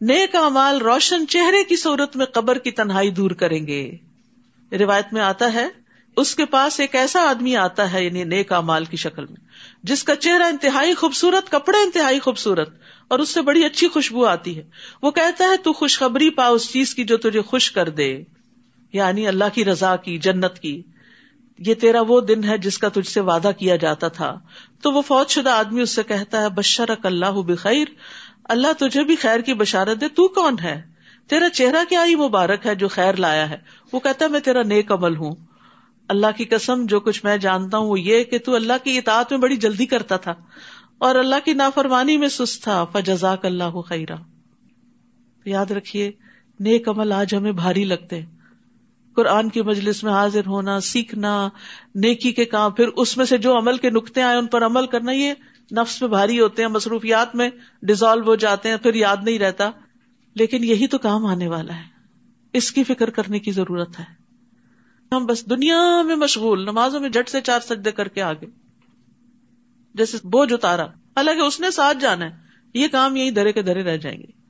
نیک 0.00 0.34
امال 0.34 0.78
روشن 0.78 1.26
چہرے 1.26 1.64
کی 1.64 1.76
صورت 1.76 2.16
میں 2.16 2.26
قبر 2.26 2.58
کی 2.58 2.70
تنہائی 2.70 3.10
دور 3.10 3.30
کریں 3.30 3.66
گے۔ 3.66 3.96
روایت 4.72 5.12
میں 5.12 5.22
آتا 5.22 5.52
ہے، 5.52 5.68
اس 6.16 6.34
کے 6.34 6.44
پاس 6.44 6.80
ایک 6.80 6.94
ایسا 6.94 7.30
آدمی 7.30 7.56
آتا 7.56 7.92
ہے 7.92 8.04
یعنی 8.04 8.24
نیک 8.24 8.52
امال 8.52 8.84
کی 8.84 8.96
شکل 8.96 9.26
میں۔ 9.26 9.43
جس 9.84 10.04
کا 10.04 10.16
چہرہ 10.16 10.42
انتہائی 10.42 10.94
خوبصورت، 10.94 11.50
کپڑے 11.50 11.78
انتہائی 11.78 12.18
خوبصورت، 12.18 12.70
اور 13.08 13.18
اس 13.18 13.28
سے 13.28 13.42
بڑی 13.42 13.64
اچھی 13.64 13.88
خوشبو 13.88 14.26
آتی 14.26 14.56
ہے۔ 14.56 14.62
وہ 15.02 15.10
کہتا 15.10 15.44
ہے، 15.44 15.56
تو 15.56 15.72
خوشخبری 15.72 16.30
پا 16.30 16.46
اس 16.46 16.72
چیز 16.72 16.94
کی 16.94 17.04
جو 17.04 17.16
تجھے 17.16 17.42
خوش 17.42 17.72
کر 17.72 17.88
دے۔ 17.88 18.22
یعنی 18.92 19.26
اللہ 19.26 19.44
کی 19.54 19.64
رضا 19.64 19.96
کی، 19.96 20.18
جنت 20.18 20.58
کی۔ 20.58 20.82
یہ 21.58 21.74
تیرا 21.74 22.00
وہ 22.08 22.20
دن 22.20 22.44
ہے 22.44 22.58
جس 22.58 22.78
کا 22.78 22.88
تجھ 22.88 23.08
سے 23.08 23.20
وعدہ 23.20 23.50
کیا 23.58 23.76
جاتا 23.76 24.08
تھا۔ 24.08 24.38
تو 24.82 24.92
وہ 24.92 25.02
فوج 25.02 25.30
شدہ 25.30 25.50
آدمی 25.50 25.80
اس 25.80 25.90
سے 25.90 26.02
کہتا 26.02 26.42
ہے، 26.42 26.48
بشرک 26.48 27.06
اللہ 27.06 27.30
بخیر۔ 27.30 27.84
اللہ 28.44 28.72
تجھے 28.78 29.04
بھی 29.04 29.16
خیر 29.16 29.40
کی 29.40 29.54
بشارت 29.54 30.00
دے۔ 30.00 30.08
تو 30.08 30.28
کون 30.28 30.56
ہے؟ 30.62 30.82
تیرا 31.28 31.50
چہرہ 31.50 31.84
کیا 31.88 32.06
ہی 32.06 32.14
مبارک 32.14 32.66
ہے 32.66 32.74
جو 32.74 32.88
خیر 32.88 33.16
لایا 33.16 33.50
ہے؟ 33.50 33.56
وہ 33.92 34.00
کہتا 34.00 34.24
ہے، 34.24 34.30
میں 34.30 34.40
تیرا 34.40 34.62
نیک 34.62 34.92
عمل 34.92 35.16
ہوں۔ 35.16 35.34
اللہ 36.08 36.26
کی 36.36 36.44
قسم، 36.44 36.86
جو 36.86 37.00
کچھ 37.00 37.24
میں 37.24 37.36
جانتا 37.36 37.78
ہوں 37.78 37.90
وہ 37.90 38.00
یہ 38.00 38.24
کہ 38.24 38.38
تو 38.38 38.54
اللہ 38.54 38.72
کی 38.84 38.98
اطاعت 38.98 39.32
میں 39.32 39.40
بڑی 39.40 39.56
جلدی 39.56 39.86
کرتا 39.86 40.16
تھا 40.16 40.34
اور 40.98 41.14
اللہ 41.14 41.34
کی 41.44 41.52
نافرمانی 41.52 42.16
میں 42.16 42.28
سست 42.28 42.62
تھا۔ 42.62 42.84
فجزاک 42.84 43.44
اللہ 43.44 43.80
خیرا۔ 43.80 44.14
یاد 45.44 45.70
رکھیے، 45.70 46.12
نیک 46.60 46.88
عمل 46.88 47.12
آج 47.12 47.34
ہمیں 47.34 47.52
بھاری 47.52 47.84
لگتے 47.84 48.20
قرآن 49.14 49.48
کی 49.48 49.62
مجلس 49.62 50.04
میں 50.04 50.12
حاضر 50.12 50.46
ہونا، 50.46 50.80
سیکھنا، 50.80 51.48
نیکی 51.94 52.32
کے 52.32 52.44
کام، 52.44 52.70
پھر 52.70 52.88
اس 52.96 53.16
میں 53.16 53.24
سے 53.24 53.38
جو 53.38 53.58
عمل 53.58 53.76
کے 53.76 53.90
نقطے 53.90 54.22
آئے 54.22 54.36
ان 54.36 54.46
پر 54.46 54.66
عمل 54.66 54.86
کرنا، 54.86 55.12
یہ 55.12 55.34
نفس 55.72 56.02
میں 56.02 56.08
بھاری 56.08 56.40
ہوتے 56.40 56.62
ہیں، 56.62 56.68
مصروفیات 56.68 57.34
میں 57.34 57.50
ڈیزالو 57.82 58.24
ہو 58.24 58.34
جاتے 58.34 58.68
ہیں، 58.68 58.76
پھر 58.76 58.94
یاد 58.94 59.16
نہیں 59.22 59.38
رہتا۔ 59.38 59.70
لیکن 60.34 60.64
یہی 60.64 60.86
تو 60.86 60.98
کام 60.98 61.26
آنے 61.26 61.48
والا 61.48 61.76
ہے۔ 61.76 61.82
اس 62.52 62.72
کی 62.72 62.84
فکر 62.84 63.10
کرنے 63.10 63.38
کی 63.38 63.52
ضرورت 63.52 64.00
ہے۔ 64.00 64.24
ہم 65.16 65.26
بس 65.26 65.50
دنیا 65.50 66.02
میں 66.02 66.16
مشغول، 66.16 66.62
نمازوں 66.62 67.00
میں 67.00 67.08
جٹ 67.08 67.28
سے 67.28 67.40
چار 67.40 67.60
سجدے 67.60 67.90
کر 67.90 68.08
کے 68.08 68.22
آگے۔ 68.22 68.46
جیسے 69.94 70.16
بوجھ 70.24 70.52
اتارا۔ 70.52 70.84
حالانکہ 70.84 71.40
اس 71.40 71.60
نے 71.60 71.70
ساتھ 71.70 71.98
جانا 72.00 72.24
ہے۔ 72.24 72.30
یہ 72.74 72.88
کام 72.88 73.16
یہی 73.16 73.30
درے 73.30 73.52
کے 73.52 73.62
درے 73.62 73.82
رہ 73.82 73.96
جائیں 73.96 74.18
گے۔ 74.18 74.44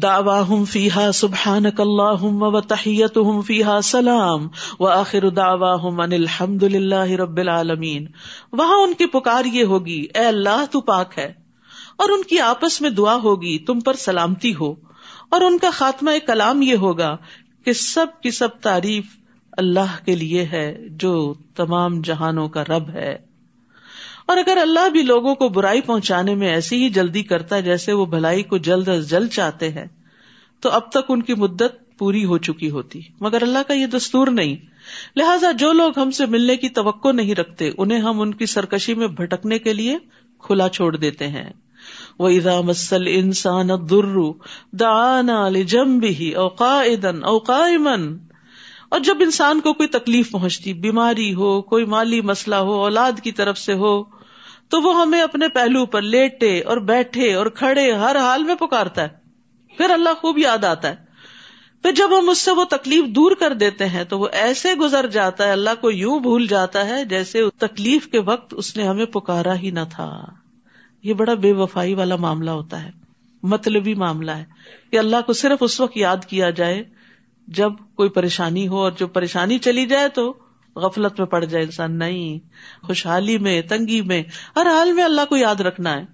دعواہم 0.00 0.64
فیہا 0.64 1.12
سبحانک 1.12 1.80
اللہم 1.80 2.42
و 2.42 2.60
تحیتہم 2.60 3.40
فیہا 3.40 3.80
سلام 3.80 4.48
و 4.80 4.86
آخر 4.86 5.30
دعواہم 5.30 6.00
ان 6.00 6.12
الحمد 6.12 6.62
للہ 6.62 7.10
رب 7.10 7.36
العالمین۔ 7.36 8.06
وہاں 8.52 8.76
ان 8.76 8.94
کی 8.94 9.06
پکار 9.06 9.44
یہ 9.44 9.64
ہوگی، 9.64 10.06
اے 10.14 10.26
اللہ 10.26 10.64
تو 10.70 10.80
پاک 10.80 11.18
ہے۔ 11.18 11.32
اور 11.96 12.08
ان 12.08 12.22
کی 12.22 12.40
آپس 12.40 12.80
میں 12.80 12.90
دعا 12.90 13.14
ہوگی، 13.14 13.58
تم 13.58 13.80
پر 13.80 13.94
سلامتی 13.94 14.54
ہو۔ 14.54 14.74
اور 15.28 15.40
ان 15.40 15.58
کا 15.58 15.70
خاتمہ 15.72 16.10
کلام 16.26 16.62
یہ 16.62 16.74
ہوگا 16.74 17.16
کہ 17.66 17.72
سب 17.72 18.06
کی 18.22 18.30
سب 18.30 18.48
تعریف 18.60 19.04
اللہ 19.52 20.04
کے 20.04 20.16
لیے 20.16 20.44
ہے، 20.44 20.78
جو 20.90 21.34
تمام 21.54 22.00
جہانوں 22.00 22.48
کا 22.48 22.62
رب 22.62 22.88
ہے۔ 22.88 23.18
اور 24.26 24.36
اگر 24.36 24.58
اللہ 24.62 24.88
بھی 24.88 25.02
لوگوں 25.02 25.34
کو 25.34 25.48
برائی 25.48 25.80
پہنچانے 25.80 26.34
میں 26.34 26.48
ایسی 26.48 26.84
ہی 26.84 26.88
جلدی 26.90 27.22
کرتا 27.22 27.56
ہے 27.56 27.62
جیسے 27.62 27.92
وہ 27.92 28.06
بھلائی 28.06 28.42
کو 28.42 28.58
جلد 28.58 28.88
از 28.88 29.10
جلد 29.10 29.30
چاہتے 29.30 29.70
ہیں، 29.70 29.86
تو 30.60 30.68
اب 30.68 30.90
تک 30.90 31.04
ان 31.08 31.22
کی 31.22 31.34
مدت 31.34 31.98
پوری 31.98 32.24
ہو 32.24 32.38
چکی 32.38 32.70
ہوتی۔ 32.70 33.00
مگر 33.20 33.42
اللہ 33.42 33.58
کا 33.68 33.74
یہ 33.74 33.86
دستور 33.86 34.26
نہیں۔ 34.26 34.56
لہٰذا 35.16 35.52
جو 35.52 35.72
لوگ 35.72 35.98
ہم 35.98 36.10
سے 36.10 36.26
ملنے 36.26 36.56
کی 36.56 36.68
توقع 36.68 37.12
نہیں 37.12 37.34
رکھتے، 37.34 37.70
انہیں 37.78 37.98
ہم 37.98 38.20
ان 38.20 38.34
کی 38.34 38.46
سرکشی 38.46 38.94
میں 38.94 39.06
بھٹکنے 39.06 39.58
کے 39.58 39.72
لیے 39.72 39.98
کھلا 40.38 40.68
چھوڑ 40.68 40.96
دیتے 40.96 41.28
ہیں۔ 41.28 41.50
وہ 42.18 42.28
ادا 42.28 42.60
مسل 42.60 43.02
انسان 43.06 43.68
درو 43.90 44.32
دانا 44.72 45.48
جم 45.66 45.98
بھی 45.98 46.34
اوقا 46.34 46.82
اوقا 47.22 47.66
اور 48.88 49.00
جب 49.00 49.16
انسان 49.20 49.60
کو 49.60 49.72
کوئی 49.72 49.88
تکلیف 49.88 50.30
پہنچتی، 50.30 50.72
بیماری 50.72 51.34
ہو، 51.34 51.62
کوئی 51.62 51.84
مالی 51.84 52.20
مسئلہ 52.20 52.54
ہو، 52.54 52.72
اولاد 52.72 53.12
کی 53.22 53.32
طرف 53.32 53.58
سے 53.58 53.72
ہو، 53.72 54.02
تو 54.68 54.82
وہ 54.82 55.00
ہمیں 55.00 55.20
اپنے 55.20 55.48
پہلو 55.48 55.86
پر 55.86 56.02
لیٹے 56.02 56.60
اور 56.60 56.76
بیٹھے 56.76 57.34
اور 57.34 57.46
کھڑے 57.46 57.92
ہر 57.92 58.16
حال 58.16 58.42
میں 58.42 58.54
پکارتا 58.54 59.02
ہے۔ 59.02 59.08
پھر 59.76 59.90
اللہ 59.90 60.08
خوب 60.20 60.38
یاد 60.38 60.64
آتا 60.64 60.88
ہے۔ 60.88 60.96
پھر 61.82 61.92
جب 61.92 62.18
ہم 62.18 62.28
اس 62.28 62.38
سے 62.38 62.50
وہ 62.50 62.64
تکلیف 62.64 63.04
دور 63.04 63.32
کر 63.32 63.52
دیتے 63.52 63.86
ہیں، 63.86 64.04
تو 64.04 64.18
وہ 64.18 64.28
ایسے 64.32 64.74
گزر 64.74 65.06
جاتا 65.06 65.46
ہے، 65.46 65.52
اللہ 65.52 65.70
کو 65.80 65.90
یوں 65.90 66.20
بھول 66.20 66.46
جاتا 66.46 66.88
ہے 66.88 67.04
جیسے 67.04 67.42
تکلیف 67.58 68.06
کے 68.06 68.20
وقت 68.20 68.54
اس 68.56 68.76
نے 68.76 68.82
ہمیں 68.82 69.06
پکارا 69.06 69.56
ہی 69.56 69.70
نہ 69.70 69.80
تھا۔ 69.90 70.24
یہ 71.06 71.14
بڑا 71.14 71.34
بے 71.34 71.52
وفائی 71.52 71.94
والا 71.94 72.16
معاملہ 72.16 72.50
ہوتا 72.50 72.82
ہے، 72.82 72.90
مطلبی 73.42 73.94
معاملہ 73.94 74.30
ہے۔ 74.30 74.44
کہ 74.90 74.98
اللہ 74.98 75.16
کو 75.26 75.32
صرف 75.32 75.58
اس 75.60 75.80
وقت 75.80 75.96
یاد 75.96 76.16
کیا 76.28 76.50
جائے 76.50 76.84
جب 77.48 77.72
کوئی 77.94 78.08
پریشانی 78.08 78.68
ہو 78.68 78.76
اور 78.76 78.92
جو 78.92 79.06
پریشانی 79.06 79.58
چلی 79.58 79.86
جائے 79.86 80.08
تو 80.08 80.34
غفلت 80.76 81.18
میں 81.18 81.26
پڑ 81.26 81.44
جائے 81.44 81.64
انسان، 81.64 81.98
نہیں، 81.98 82.38
خوشحالی 82.86 83.38
میں، 83.38 83.62
تنگی 83.62 84.00
میں، 84.00 84.22
ہر 84.56 84.66
حال 84.66 84.92
میں 84.92 85.04
اللہ 85.04 85.20
کو 85.28 85.36
یاد 85.36 85.54
رکھنا 85.54 85.96
ہے۔ 85.96 86.04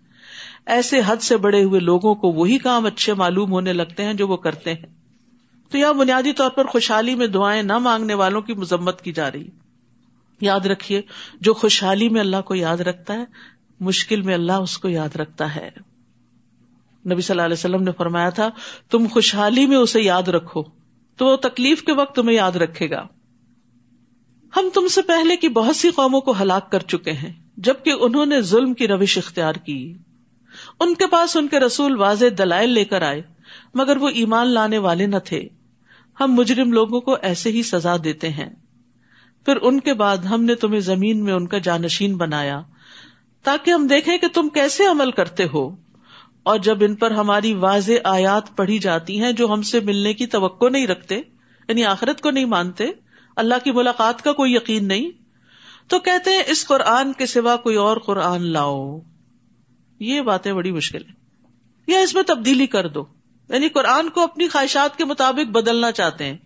ایسے 0.66 1.00
حد 1.06 1.16
سے 1.16 1.36
بڑے 1.36 1.64
ہوئے 1.64 1.80
لوگوں 1.80 2.14
کو 2.14 2.28
وہی 2.32 2.58
کام 2.58 2.86
اچھے 2.86 3.14
معلوم 3.14 3.52
ہونے 3.52 3.72
لگتے 3.72 4.04
ہیں 4.04 4.14
جو 4.14 4.28
وہ 4.28 4.36
کرتے 4.36 4.74
ہیں۔ 4.74 4.86
تو 5.70 5.78
یہاں 5.78 5.92
بنیادی 5.92 6.32
طور 6.32 6.50
پر 6.50 6.64
خوشحالی 6.64 7.14
میں 7.14 7.26
دعائیں 7.26 7.62
نہ 7.62 7.78
مانگنے 7.78 8.14
والوں 8.14 8.42
کی 8.42 8.54
مذمت 8.54 9.02
کی 9.02 9.12
جا 9.12 9.32
رہی۔ 9.32 9.48
یاد 10.40 10.60
رکھیے، 10.60 11.02
جو 11.40 11.54
خوشحالی 11.54 12.08
میں 12.08 12.20
اللہ 12.20 12.40
کو 12.44 12.54
یاد 12.54 12.76
رکھتا 12.76 13.14
ہے 13.14 13.24
مشکل 13.82 14.22
میں 14.22 14.34
اللہ 14.34 14.52
اس 14.52 14.78
کو 14.78 14.88
یاد 14.88 15.16
رکھتا 15.16 15.54
ہے۔ 15.54 15.70
نبی 17.06 17.20
صلی 17.20 17.34
اللہ 17.34 17.42
علیہ 17.42 17.52
وسلم 17.52 17.82
نے 17.82 17.90
فرمایا 17.96 18.30
تھا، 18.30 18.48
تم 18.90 19.06
خوشحالی 19.10 19.66
میں 19.66 19.76
اسے 19.76 20.00
یاد 20.00 20.22
رکھو، 20.22 20.62
تو 21.16 21.26
وہ 21.26 21.36
تکلیف 21.36 21.82
کے 21.82 21.92
وقت 21.92 22.14
تمہیں 22.14 22.36
یاد 22.36 22.52
رکھے 22.52 22.90
گا۔ 22.90 23.06
ہم 24.56 24.68
تم 24.74 24.88
سے 24.88 25.02
پہلے 25.02 25.36
کی 25.36 25.48
بہت 25.48 25.76
سی 25.76 25.90
قوموں 25.90 26.20
کو 26.20 26.34
ہلاک 26.40 26.72
کر 26.72 26.80
چکے 26.80 27.12
ہیں، 27.12 27.32
جبکہ 27.56 27.92
انہوں 28.00 28.26
نے 28.26 28.40
ظلم 28.40 28.74
کی 28.74 28.88
روش 28.88 29.18
اختیار 29.18 29.54
کی۔ 29.54 29.98
ان 30.80 30.94
کے 30.94 31.06
پاس 31.06 31.36
ان 31.36 31.48
کے 31.48 31.60
رسول 31.60 31.98
واضح 31.98 32.26
دلائل 32.38 32.70
لے 32.70 32.84
کر 32.84 33.02
آئے، 33.02 33.22
مگر 33.74 33.96
وہ 33.96 34.08
ایمان 34.08 34.46
لانے 34.46 34.78
والے 34.78 35.06
نہ 35.06 35.16
تھے۔ 35.24 35.48
ہم 36.20 36.32
مجرم 36.32 36.72
لوگوں 36.72 37.00
کو 37.00 37.16
ایسے 37.22 37.50
ہی 37.50 37.62
سزا 37.62 37.96
دیتے 38.04 38.28
ہیں۔ 38.28 38.50
پھر 39.44 39.56
ان 39.62 39.80
کے 39.80 39.94
بعد 39.94 40.16
ہم 40.16 40.44
نے 40.44 40.54
تمہیں 40.54 40.80
زمین 40.80 41.24
میں 41.24 41.32
ان 41.32 41.46
کا 41.46 41.58
جانشین 41.58 42.16
بنایا۔ 42.16 42.62
تاکہ 43.42 43.70
ہم 43.70 43.86
دیکھیں 43.86 44.18
کہ 44.18 44.26
تم 44.28 44.48
کیسے 44.48 44.86
عمل 44.86 45.10
کرتے 45.10 45.44
ہو۔ 45.54 45.76
اور 46.42 46.58
جب 46.58 46.78
ان 46.80 46.94
پر 46.94 47.10
ہماری 47.10 47.52
واضح 47.52 47.92
آیات 48.04 48.56
پڑھی 48.56 48.78
جاتی 48.78 49.20
ہیں 49.20 49.32
جو 49.32 49.52
ہم 49.52 49.62
سے 49.62 49.80
ملنے 49.80 50.14
کی 50.14 50.26
توقع 50.26 50.68
نہیں 50.68 50.86
رکھتے 50.86 51.16
یعنی 51.68 51.84
آخرت 51.84 52.20
کو 52.20 52.30
نہیں 52.30 52.44
مانتے، 52.44 52.84
اللہ 53.36 53.54
کی 53.64 53.70
ملاقات 53.70 54.22
کا 54.22 54.32
کوئی 54.32 54.54
یقین 54.54 54.88
نہیں، 54.88 55.10
تو 55.88 55.98
کہتے 55.98 56.30
ہیں، 56.30 56.42
اس 56.46 56.66
قرآن 56.66 57.12
کے 57.12 57.26
سوا 57.26 57.56
کوئی 57.56 57.76
اور 57.76 57.96
قرآن 57.96 58.42
لاؤ۔ 58.42 58.98
یہ 59.98 60.20
باتیں 60.20 60.52
بڑی 60.52 60.72
مشکل 60.72 61.02
ہے 61.04 61.12
یا 61.86 62.00
اس 62.00 62.14
میں 62.14 62.22
تبدیلی 62.22 62.66
کر 62.66 62.88
دو۔ 62.88 63.04
یعنی 63.48 63.68
قرآن 63.68 64.08
کو 64.08 64.20
اپنی 64.20 64.48
خواہشات 64.48 64.96
کے 64.96 65.04
مطابق 65.04 65.50
بدلنا 65.50 65.92
چاہتے 65.92 66.24
ہیں۔ 66.24 66.36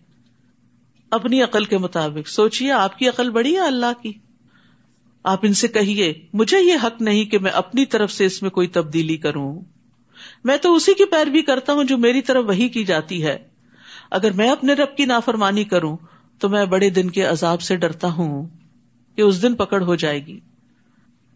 اپنی 1.11 1.43
عقل 1.43 1.65
کے 1.65 1.77
مطابق۔ 1.77 2.27
سوچیے 2.27 2.71
آپ 2.71 2.99
کی 2.99 3.09
عقل 3.09 3.29
بڑی 3.29 3.53
ہے 3.53 3.67
اللہ 3.67 4.01
کی؟ 4.01 4.13
آپ 5.27 5.39
ان 5.43 5.53
سے 5.53 5.67
کہیے، 5.67 6.13
مجھے 6.33 6.59
یہ 6.59 6.73
حق 6.83 7.01
نہیں 7.01 7.25
کہ 7.25 7.39
میں 7.39 7.51
اپنی 7.51 7.85
طرف 7.85 8.11
سے 8.11 8.25
اس 8.25 8.41
میں 8.41 8.49
کوئی 8.49 8.67
تبدیلی 8.67 9.17
کروں۔ 9.17 9.59
میں 10.43 10.57
تو 10.57 10.73
اسی 10.75 10.93
کی 10.93 11.05
پیروی 11.05 11.41
کرتا 11.41 11.73
ہوں 11.73 11.83
جو 11.83 11.97
میری 11.97 12.21
طرف 12.21 12.43
وہی 12.47 12.67
کی 12.69 12.83
جاتی 12.83 13.23
ہے۔ 13.23 13.37
اگر 14.11 14.31
میں 14.31 14.49
اپنے 14.49 14.73
رب 14.73 14.95
کی 14.97 15.05
نافرمانی 15.05 15.63
کروں، 15.63 15.95
تو 16.41 16.49
میں 16.49 16.65
بڑے 16.65 16.89
دن 16.89 17.09
کے 17.09 17.23
عذاب 17.23 17.61
سے 17.61 17.75
ڈرتا 17.75 18.07
ہوں 18.07 18.45
کہ 19.17 19.21
اس 19.21 19.41
دن 19.41 19.55
پکڑ 19.55 19.81
ہو 19.83 19.95
جائے 19.95 20.25
گی۔ 20.25 20.39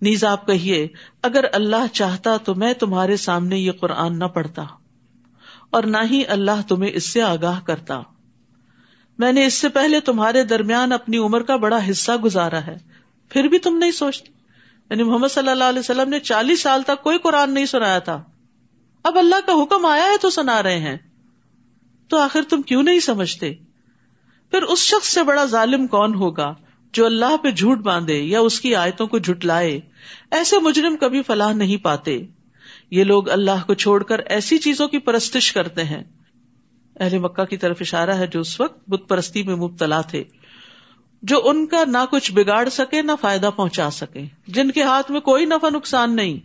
نیز 0.02 0.24
آپ 0.24 0.46
کہیے، 0.48 0.88
اگر 1.22 1.46
اللہ 1.54 1.88
چاہتا 1.94 2.38
تو 2.38 2.56
میں 2.56 2.74
تمہارے 2.74 3.18
سامنے 3.18 3.58
یہ 3.58 3.72
قرآن 3.72 4.20
نہ 4.20 4.26
پڑھتا، 4.26 4.66
اور 5.70 5.84
نہ 5.84 5.98
ہی 6.12 6.22
اللہ 6.28 6.62
تمہیں 6.68 6.92
اس 6.94 7.12
سے 7.14 7.22
آگاہ 7.22 7.60
کرتا۔ 7.66 8.00
میں 9.20 9.32
نے 9.32 9.46
اس 9.46 9.54
سے 9.54 9.70
پہلے 9.70 10.00
تمہارے 10.00 10.44
درمیان 10.44 10.92
اپنی 10.92 11.18
عمر 11.18 11.44
کا 11.44 11.56
بڑا 11.56 11.80
حصہ 11.90 12.12
گزارا 12.24 12.66
ہے۔ 12.66 12.78
پھر 13.32 13.44
بھی 13.44 13.60
تم 13.60 13.78
نہیں 13.78 13.92
سوچتے۔ 13.92 14.32
یعنی 14.90 15.04
محمد 15.04 15.28
صلی 15.28 15.50
اللہ 15.50 15.64
علیہ 15.64 15.80
وسلم 15.80 16.10
نے 16.10 16.20
چالیس 16.20 16.62
سال 16.62 16.84
تک 16.84 17.04
کوئی 17.04 17.18
قرآن 17.18 17.54
نہیں 17.54 17.66
سنایا 17.66 18.00
تھا۔ 18.00 18.24
اب 19.04 19.18
اللہ 19.18 19.36
کا 19.46 19.64
حکم 19.64 19.86
آیا 19.86 20.04
ہے 20.04 20.18
تو 20.22 20.30
سنا 20.30 20.64
رہے 20.64 20.80
ہیں۔ 20.80 20.98
تو 22.08 22.18
آخر 22.18 22.42
تم 22.50 22.62
کیوں 22.62 22.84
نہیں 22.84 23.00
سمجھتے؟ 23.00 23.54
پھر 24.52 24.62
اس 24.62 24.80
شخص 24.80 25.08
سے 25.14 25.24
بڑا 25.24 25.46
ظالم 25.46 25.88
کون 25.88 26.16
ہوگا 26.16 26.56
جو 26.94 27.06
اللہ 27.06 27.38
پہ 27.38 27.52
جھوٹ 27.52 27.78
باندھے 27.78 28.18
یا 28.18 28.40
اس 28.40 28.60
کی 28.60 28.76
آیتوں 28.76 29.08
کو 29.08 29.20
جھٹلائے؟ 29.20 29.80
ایسے 30.32 30.60
مجرم 30.60 30.96
کبھی 30.98 31.22
فلاح 31.22 31.54
نہیں 31.54 31.78
پاتے۔ 31.78 32.20
یہ 32.92 33.04
لوگ 33.04 33.30
اللہ 33.30 33.64
کو 33.68 33.74
چھوڑ 33.74 34.04
کر 34.04 34.20
ایسی 34.20 34.58
چیزوں 34.58 34.88
کی 34.88 35.00
پرستش 35.00 35.54
کرتے 35.54 35.84
ہیں۔ 35.84 36.04
اہل 37.00 37.18
مکہ 37.18 37.46
کی 37.46 37.58
طرف 37.58 37.78
اشارہ 37.82 38.10
ہے 38.10 38.28
جو 38.28 38.40
اس 38.40 38.62
وقت 38.62 38.90
بت 38.90 39.10
پرستی 39.10 39.44
میں 39.44 39.56
مبتلا 39.56 40.02
تھے۔ 40.02 40.24
جو 41.22 41.42
ان 41.44 41.68
کا 41.68 41.84
نہ 41.88 41.98
کچھ 42.12 42.32
بگاڑ 42.32 42.70
سکے، 42.70 43.02
نہ 43.02 43.12
فائدہ 43.22 43.50
پہنچا 43.56 43.90
سکے۔ 43.90 44.22
جن 44.48 44.72
کے 44.72 44.84
ہاتھ 44.84 45.12
میں 45.12 45.20
کوئی 45.20 45.46
نفع 45.46 45.70
نقصان 45.70 46.16
نہیں۔ 46.16 46.40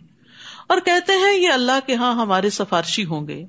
اور 0.67 0.77
کہتے 0.85 1.13
ہیں، 1.13 1.39
یہ 1.39 1.49
اللہ 1.49 1.79
کے 1.85 1.95
ہاں 1.95 2.13
ہمارے 2.13 2.49
سفارشی 2.49 3.05
ہوں 3.05 3.27
گے۔ 3.27 3.45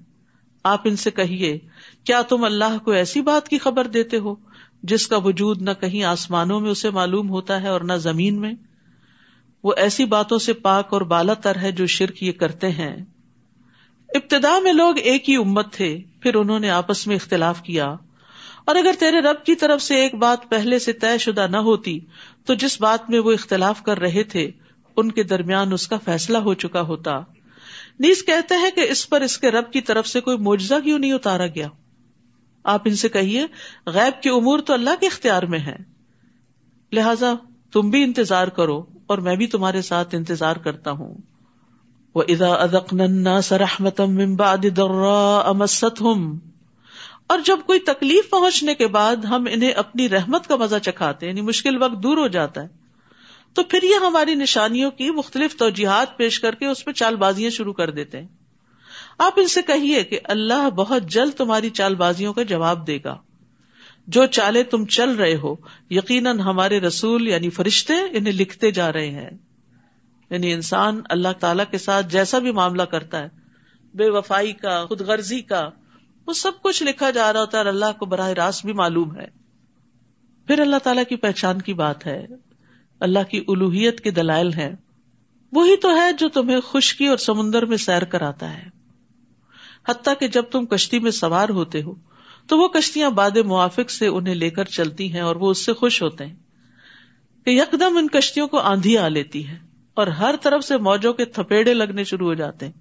آپ 0.65 0.81
ان 0.85 0.97
سے 0.97 1.11
کہیے، 1.11 1.59
کیا 2.05 2.23
تم 2.23 2.45
اللہ 2.45 2.79
کو 2.85 2.91
ایسی 2.91 3.21
بات 3.21 3.49
کی 3.49 3.59
خبر 3.59 3.87
دیتے 3.87 4.19
ہو 4.19 4.35
جس 4.83 5.07
کا 5.07 5.17
وجود 5.17 5.63
نہ 5.63 5.71
کہیں 5.81 6.03
آسمانوں 6.03 6.61
میں 6.61 6.71
اسے 6.71 6.91
معلوم 6.91 7.31
ہوتا 7.31 7.63
ہے 7.63 7.69
اور 7.69 7.81
نہ 7.81 7.93
زمین 7.93 8.41
میں؟ 8.41 8.53
وہ 9.65 9.73
ایسی 9.77 10.05
باتوں 10.05 10.39
سے 10.39 10.53
پاک 10.53 10.93
اور 10.93 11.01
بالا 11.01 11.35
تر 11.35 11.57
ہے 11.57 11.73
جو 11.73 11.87
شرک 11.87 12.23
یہ 12.23 12.33
کرتے 12.33 12.71
ہیں۔ 12.71 12.97
ابتدا 14.09 14.59
میں 14.59 14.73
لوگ 14.73 14.99
ایک 14.99 15.31
ہی 15.31 15.37
امت 15.37 15.73
تھے، 15.73 16.01
پھر 16.21 16.35
انہوں 16.35 16.61
نے 16.61 16.71
آپس 16.71 17.07
میں 17.07 17.17
اختلاف 17.17 17.63
کیا۔ 17.63 17.95
اور 18.69 18.77
اگر 18.77 18.93
تیرے 18.99 19.21
رب 19.21 19.45
کی 19.45 19.55
طرف 19.55 19.83
سے 19.83 19.95
ایک 19.95 20.15
بات 20.15 20.49
پہلے 20.49 20.79
سے 20.79 20.93
طے 20.93 21.19
شدہ 21.19 21.47
نہ 21.51 21.57
ہوتی، 21.57 22.01
تو 22.45 22.55
جس 22.55 22.81
بات 22.81 23.11
میں 23.11 23.21
وہ 23.21 23.33
اختلاف 23.33 23.83
کر 23.83 23.99
رہے 23.99 24.23
تھے، 24.23 24.51
ان 24.97 25.13
کے 25.13 25.23
درمیان 25.23 25.73
اس 25.73 25.89
کا 25.89 25.97
فیصلہ 26.05 26.39
ہو 26.39 26.55
چکا 26.55 26.81
ہوتا۔ 26.81 27.21
نیز 28.01 28.25
کہتے 28.25 28.55
ہیں 28.55 28.71
کہ 28.71 28.81
اس 28.81 29.09
پر 29.09 29.21
اس 29.21 29.39
کے 29.39 29.51
رب 29.51 29.73
کی 29.73 29.81
طرف 29.81 30.09
سے 30.09 30.21
کوئی 30.21 30.37
معجزہ 30.37 30.75
کیوں 30.85 30.99
نہیں 30.99 31.13
اتارا 31.13 31.47
گیا؟ 31.47 31.69
آپ 32.65 32.83
ان 32.85 32.97
سے 32.97 33.09
کہیے، 33.09 33.47
غیب 33.87 34.23
کے 34.23 34.31
امور 34.31 34.59
تو 34.59 34.73
اللہ 34.73 35.01
کے 35.01 35.07
اختیار 35.07 35.43
میں 35.43 35.59
ہے 35.59 35.77
لہذا 36.93 37.35
تم 37.73 37.91
بھی 37.91 38.03
انتظار 38.03 38.49
کرو 38.49 38.85
اور 39.07 39.19
میں 39.19 39.37
بھی 39.37 39.47
تمہارے 39.47 39.83
ساتھ 39.83 40.15
انتظار 40.15 40.57
کرتا 40.57 40.91
ہوں۔ 40.91 41.15
وہ 42.15 42.23
ادا 42.29 42.53
ادکن 42.53 43.41
سرحمتم 43.43 44.43
امست 45.45 46.01
ہوں 46.01 46.39
اور 47.29 47.39
جب 47.45 47.59
کوئی 47.67 47.79
تکلیف 47.79 48.31
پہنچنے 48.31 48.75
کے 48.75 48.87
بعد 48.87 49.17
ہم 49.17 49.47
انہیں 49.51 49.73
اپنی 49.73 50.09
رحمت 50.09 50.47
کا 50.47 50.57
مزہ 50.57 50.77
چکھاتے 50.83 51.27
یعنی 51.27 51.41
مشکل 51.41 51.83
وقت 51.83 52.03
دور 52.03 52.17
ہو 52.17 52.29
جاتا 52.29 52.63
ہے، 52.63 52.69
تو 53.55 53.63
پھر 53.63 53.83
یہ 53.83 53.95
ہماری 53.95 54.35
نشانیوں 54.35 54.91
کی 54.91 55.11
مختلف 55.11 55.57
توجیحات 55.57 56.17
پیش 56.17 56.41
کر 56.41 56.55
کے 56.55 56.67
اس 56.67 56.85
پہ 56.85 56.93
چال 56.93 57.17
بازیاں 57.17 57.51
شروع 57.51 57.73
کر 57.73 57.91
دیتے 57.91 58.21
ہیں۔ 58.21 58.27
آپ 59.19 59.33
ان 59.37 59.49
سے 59.49 59.63
کہیے 59.63 60.05
کہ 60.05 60.21
اللہ 60.25 60.71
بہت 60.71 61.03
جلد 61.03 61.33
تمہاری 61.33 61.71
چال 61.71 61.95
بازیوں 61.95 62.33
کا 62.33 62.43
جواب 62.43 62.87
دے 62.87 62.99
گا۔ 63.05 63.17
جو 64.07 64.27
چالے 64.27 64.63
تم 64.63 64.87
چل 64.87 65.11
رہے 65.11 65.35
ہو، 65.35 65.55
یقیناً 65.91 66.41
ہمارے 66.41 66.81
رسول 66.81 67.29
یعنی 67.29 67.51
فرشتے 67.51 67.93
انہیں 68.13 68.35
لکھتے 68.35 68.71
جا 68.71 68.93
رہے 68.93 69.11
ہیں۔ 69.11 69.31
یعنی 70.31 70.53
انسان 70.53 71.01
اللہ 71.09 71.29
تعالی 71.41 71.63
کے 71.71 71.79
ساتھ 71.79 72.07
جیسا 72.07 72.39
بھی 72.39 72.53
معاملہ 72.53 72.83
کرتا 72.83 73.19
ہے، 73.19 73.29
بے 73.95 74.11
وفائی 74.11 74.53
کا 74.53 74.87
خود 74.87 75.01
غرضی 75.01 75.41
کا 75.41 75.71
وہ 76.29 76.33
سب 76.33 76.53
کچھ 76.63 76.83
لکھا 76.83 77.11
جا 77.11 77.33
رہا 77.33 77.41
ہوتا 77.41 77.59
ہے 77.59 77.63
اور 77.63 77.73
اللہ 77.73 77.99
کو 77.99 78.07
براہ 78.07 78.29
راست 78.29 78.65
بھی 78.65 78.73
معلوم 78.73 79.17
ہے۔ 79.17 79.27
پھر 80.47 80.61
اللہ 80.61 80.77
تعالیٰ 80.83 81.03
کی 81.09 81.17
پہچان 81.17 81.63
کی 81.63 81.75
بات 81.75 82.07
ہے۔ 82.07 82.27
اللہ 83.01 83.19
کی 83.31 83.45
الوحیت 83.49 84.01
کے 84.01 84.11
دلائل 84.11 84.53
ہے 84.53 84.75
وہی 85.53 85.77
تو 85.77 85.97
ہے 85.97 86.13
جو 86.13 86.29
تمہیں 86.29 86.61
خشکی 86.61 87.07
اور 87.07 87.17
سمندر 87.17 87.67
میں 87.67 87.77
سیر 87.77 88.05
کراتا 88.05 88.59
ہے۔ 88.59 88.69
حتیٰ 89.89 90.15
کہ 90.21 90.29
جب 90.29 90.43
تم 90.43 90.67
کشتی 90.67 90.99
میں 90.99 91.11
سوار 91.11 91.49
ہوتے 91.49 91.83
ہو، 91.83 91.95
تو 92.47 92.59
وہ 92.59 92.69
کشتیاں 92.69 93.11
باد 93.11 93.37
موافق 93.37 93.91
سے 93.91 94.07
انہیں 94.07 94.35
لے 94.35 94.51
کر 94.51 94.65
چلتی 94.65 95.13
ہیں 95.13 95.21
اور 95.21 95.37
وہ 95.37 95.51
اس 95.51 95.67
سے 95.67 95.73
خوش 95.73 96.03
ہوتے 96.03 96.27
ہیں 96.27 96.37
کہ 97.45 97.51
یکدم 97.51 97.97
ان 97.97 98.09
کشتیوں 98.09 98.49
کو 98.49 98.59
آندھی 98.59 98.99
آ 98.99 99.09
لیتی 99.09 99.49
ہے 99.49 99.59
اور 99.95 100.07
ہر 100.07 100.35
طرف 100.43 100.65
سے 100.65 100.77
موجوں 100.77 101.13
کے 101.13 101.25
تھپیڑے 101.25 101.75
لگنے 101.75 102.05
شروع 102.05 102.27
ہو 102.27 102.35
جاتے 102.35 102.67
ہیں 102.67 102.73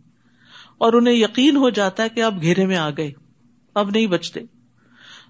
اور 0.77 0.93
انہیں 0.93 1.13
یقین 1.13 1.57
ہو 1.57 1.69
جاتا 1.69 2.03
ہے 2.03 2.09
کہ 2.09 2.23
اب 2.23 2.41
گھیرے 2.41 2.65
میں 2.65 2.77
آ 2.77 2.89
گئے۔ 2.89 3.26
اب 3.77 3.89
نہیں 3.89 4.07
بچتے۔ 4.07 4.39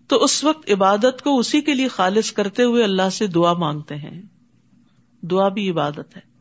تو 0.07 0.23
اس 0.23 0.43
وقت 0.43 0.71
عبادت 0.71 1.21
کو 1.21 1.39
اسی 1.39 1.61
کے 1.61 1.73
لیے 1.73 1.87
خالص 1.87 2.31
کرتے 2.31 2.63
ہوئے 2.63 2.83
اللہ 2.83 3.09
سے 3.11 3.27
دعا 3.27 3.53
مانگتے 3.53 3.95
ہیں۔ 3.95 4.21
دعا 5.21 5.47
بھی 5.47 5.69
عبادت 5.69 6.15
ہے۔ 6.15 6.37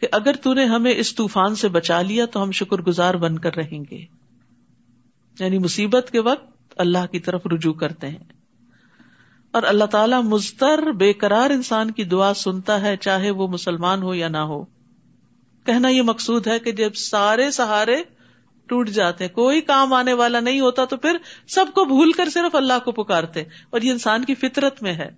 کہ 0.00 0.08
اگر 0.12 0.32
تو 0.42 0.54
نے 0.54 0.64
ہمیں 0.64 0.94
اس 0.96 1.14
طوفان 1.14 1.54
سے 1.54 1.68
بچا 1.68 2.02
لیا 2.02 2.26
تو 2.26 2.42
ہم 2.42 2.50
شکر 2.50 2.76
گزار 2.76 3.14
بن 3.14 3.38
کر 3.38 3.56
رہیں 3.56 3.84
گے۔ 3.90 4.04
یعنی 5.40 5.58
مصیبت 5.58 6.08
کے 6.12 6.20
وقت 6.20 6.72
اللہ 6.76 7.06
کی 7.12 7.20
طرف 7.20 7.46
رجوع 7.46 7.72
کرتے 7.72 8.08
ہیں۔ 8.08 8.24
اور 9.50 9.62
اللہ 9.62 9.84
تعالیٰ 9.84 10.22
مزتر 10.22 10.92
بے 10.92 11.12
قرار 11.12 11.50
انسان 11.50 11.90
کی 11.90 12.04
دعا 12.04 12.34
سنتا 12.34 12.80
ہے، 12.80 12.96
چاہے 12.96 13.30
وہ 13.30 13.48
مسلمان 13.48 14.02
ہو 14.02 14.14
یا 14.14 14.28
نہ 14.28 14.36
ہو۔ 14.36 14.64
کہنا 15.66 15.88
یہ 15.88 16.02
مقصود 16.02 16.46
ہے 16.46 16.58
کہ 16.58 16.72
جب 16.72 16.94
سارے 16.94 17.50
سہارے 17.50 17.96
ٹوٹ 18.72 18.88
جاتے 18.88 19.28
کوئی 19.28 19.60
کام 19.60 19.92
آنے 19.92 20.12
والا 20.12 20.40
نہیں 20.40 20.60
ہوتا 20.60 20.84
تو 20.84 20.96
پھر 20.96 21.16
سب 21.48 21.66
کو 21.74 21.84
بھول 21.84 22.12
کر 22.12 22.28
صرف 22.28 22.54
اللہ 22.54 22.72
کو 22.84 22.92
پکارتے 22.92 23.40
اور 23.70 23.80
یہ 23.80 23.92
انسان 23.92 24.24
کی 24.24 24.34
فطرت 24.34 24.82
میں 24.82 24.94
ہے۔ 24.94 25.10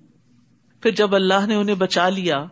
پھر 0.83 0.91
جب 0.91 1.15
اللہ 1.15 1.47
نے 1.47 1.55
انہیں 1.55 1.77
بچا 1.77 2.09
لیا، 2.09 2.45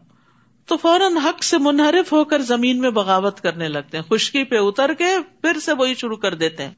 تو 0.66 0.76
فوراً 0.76 1.16
حق 1.16 1.44
سے 1.44 1.58
منحرف 1.58 2.12
ہو 2.12 2.24
کر 2.24 2.42
زمین 2.42 2.78
میں 2.78 2.90
بغاوت 2.90 3.40
کرنے 3.40 3.68
لگتے 3.68 3.98
ہیں۔ 3.98 4.04
خشکی 4.10 4.44
پہ 4.44 4.56
اتر 4.58 4.94
کے 4.94 5.16
پھر 5.40 5.60
سے 5.60 5.72
وہی 5.72 5.94
شروع 5.94 6.16
کر 6.16 6.34
دیتے 6.34 6.64
ہیں۔ 6.64 6.74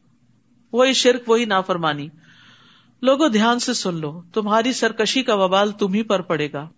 وہی 0.72 0.92
شرک، 0.92 1.30
وہی 1.30 1.44
نافرمانی۔ 1.44 2.08
لوگوں، 3.02 3.28
دھیان 3.28 3.58
سے 3.58 3.72
سن 3.72 3.94
لو، 3.94 4.22
تمہاری 4.34 4.72
سرکشی 4.72 5.22
کا 5.22 5.34
وبال 5.34 5.70
تم 5.70 5.92
ہی 5.92 6.02
پر 6.02 6.20
پڑے 6.20 6.52
گا۔ 6.52 6.68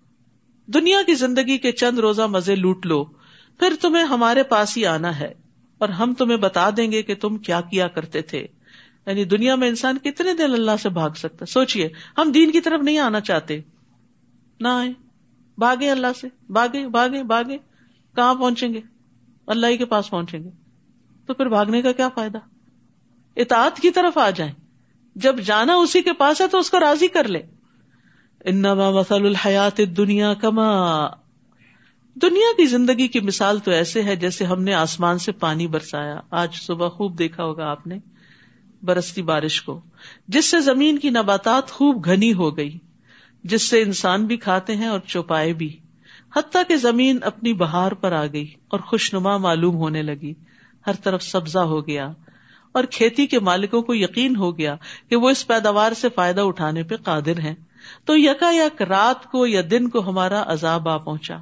دنیا 0.66 1.02
کی 1.06 1.14
زندگی 1.14 1.58
کے 1.58 1.72
چند 1.72 1.98
روزہ 1.98 2.22
مزے 2.22 2.54
لوٹ 2.54 2.86
لو، 2.86 3.04
پھر 3.58 3.72
تمہیں 3.80 4.04
ہمارے 4.04 4.42
پاس 4.42 4.76
ہی 4.76 4.86
آنا 4.86 5.18
ہے۔ 5.18 5.45
اور 5.78 5.88
ہم 5.88 6.14
تمہیں 6.14 6.36
بتا 6.36 6.70
دیں 6.76 6.92
گے 6.92 7.02
کہ 7.02 7.14
تم 7.14 7.38
کیا 7.38 7.60
کیا 7.60 7.88
کرتے 7.88 8.22
تھے۔ 8.22 8.46
یعنی 9.06 9.24
دنیا 9.24 9.54
میں 9.54 9.68
انسان 9.68 9.98
کتنے 9.98 10.34
دن 10.34 10.52
اللہ 10.52 10.70
سے 10.82 10.88
بھاگ 10.88 11.10
سکتا 11.10 11.46
سوچئے، 11.46 11.88
ہم 12.18 12.32
دین 12.32 12.50
کی 12.50 12.60
طرف 12.60 12.80
نہیں 12.80 12.98
آنا 12.98 13.20
چاہتے۔ 13.20 13.60
نہ 14.60 14.68
آئے 14.68 14.92
بھاگے 15.58 15.90
اللہ 15.90 16.06
سے۔ 16.20 16.28
بھاگے 16.48 16.88
بھاگے 16.88 17.22
بھاگے 17.22 17.58
کہاں 18.16 18.34
پہنچیں 18.34 18.74
گے؟ 18.74 18.80
اللہ 19.46 19.66
ہی 19.66 19.76
کے 19.76 19.84
پاس 19.84 20.10
پہنچیں 20.10 20.44
گے۔ 20.44 20.50
تو 21.26 21.34
پھر 21.34 21.46
بھاگنے 21.46 21.82
کا 21.82 21.92
کیا 21.92 22.08
فائدہ؟ 22.08 22.38
اطاعت 23.36 23.80
کی 23.80 23.90
طرف 23.90 24.18
آ 24.18 24.30
جائیں۔ 24.30 24.52
جب 25.14 25.40
جانا 25.40 25.74
اسی 25.74 26.02
کے 26.02 26.12
پاس 26.12 26.40
ہے 26.40 26.48
تو 26.48 26.58
اس 26.58 26.70
کو 26.70 26.80
راضی 26.80 27.08
کر 27.08 27.28
لے 27.28 27.38
انما 28.44 28.90
مثل 28.90 29.14
الحیات 29.14 29.80
دنیا 29.96 30.34
کما 30.34 31.06
دنیا 32.22 32.56
کی 32.56 32.66
زندگی 32.66 33.08
کی 33.08 33.20
مثال 33.20 33.58
تو 33.58 33.70
ایسے 33.70 34.02
ہے 34.02 34.16
جیسے 34.16 34.44
ہم 34.44 34.62
نے 34.62 34.74
آسمان 34.74 35.18
سے 35.18 35.32
پانی 35.32 35.66
برسایا۔ 35.66 36.20
آج 36.30 36.54
صبح 36.54 36.88
خوب 36.88 37.18
دیکھا 37.18 37.44
ہوگا 37.44 37.70
آپ 37.70 37.86
نے 37.86 37.98
برستی 38.82 39.22
بارش 39.22 39.62
کو۔ 39.62 39.80
جس 40.28 40.50
سے 40.50 40.60
زمین 40.60 40.98
کی 40.98 41.10
نباتات 41.10 41.70
خوب 41.70 42.04
گھنی 42.04 42.32
ہو 42.32 42.56
گئی، 42.56 42.78
جس 43.44 43.62
سے 43.62 43.82
انسان 43.82 44.26
بھی 44.26 44.36
کھاتے 44.36 44.76
ہیں 44.76 44.86
اور 44.86 45.00
چوپائے 45.06 45.52
بھی۔ 45.52 45.76
حتیٰ 46.36 46.62
کہ 46.68 46.76
زمین 46.76 47.18
اپنی 47.22 47.52
بہار 47.52 47.92
پر 47.92 48.12
آ 48.12 48.26
گئی 48.26 48.54
اور 48.68 48.80
خوش 48.80 49.14
نما 49.14 49.36
معلوم 49.36 49.76
ہونے 49.76 50.02
لگی۔ 50.02 50.34
ہر 50.86 50.92
طرف 50.92 51.22
سبزہ 51.22 51.58
ہو 51.58 51.86
گیا 51.86 52.12
اور 52.72 52.84
کھیتی 52.84 53.26
کے 53.26 53.40
مالکوں 53.40 53.82
کو 53.82 53.94
یقین 53.94 54.36
ہو 54.36 54.58
گیا 54.58 54.76
کہ 55.10 55.16
وہ 55.16 55.30
اس 55.30 55.46
پیداوار 55.46 55.92
سے 55.92 56.08
فائدہ 56.08 56.40
اٹھانے 56.40 56.82
پہ 56.82 56.96
قادر 56.96 57.38
ہیں۔ 57.38 57.54
تو 58.04 58.16
یکا 58.16 58.50
یک 58.50 58.82
رات 58.82 59.24
کو 59.24 59.46
یا 59.46 59.62
دن 59.70 59.88
کو 59.88 60.08
ہمارا 60.08 60.42
عذاب 60.46 60.88
آ 60.88 60.96
پہنچا۔ 60.96 61.36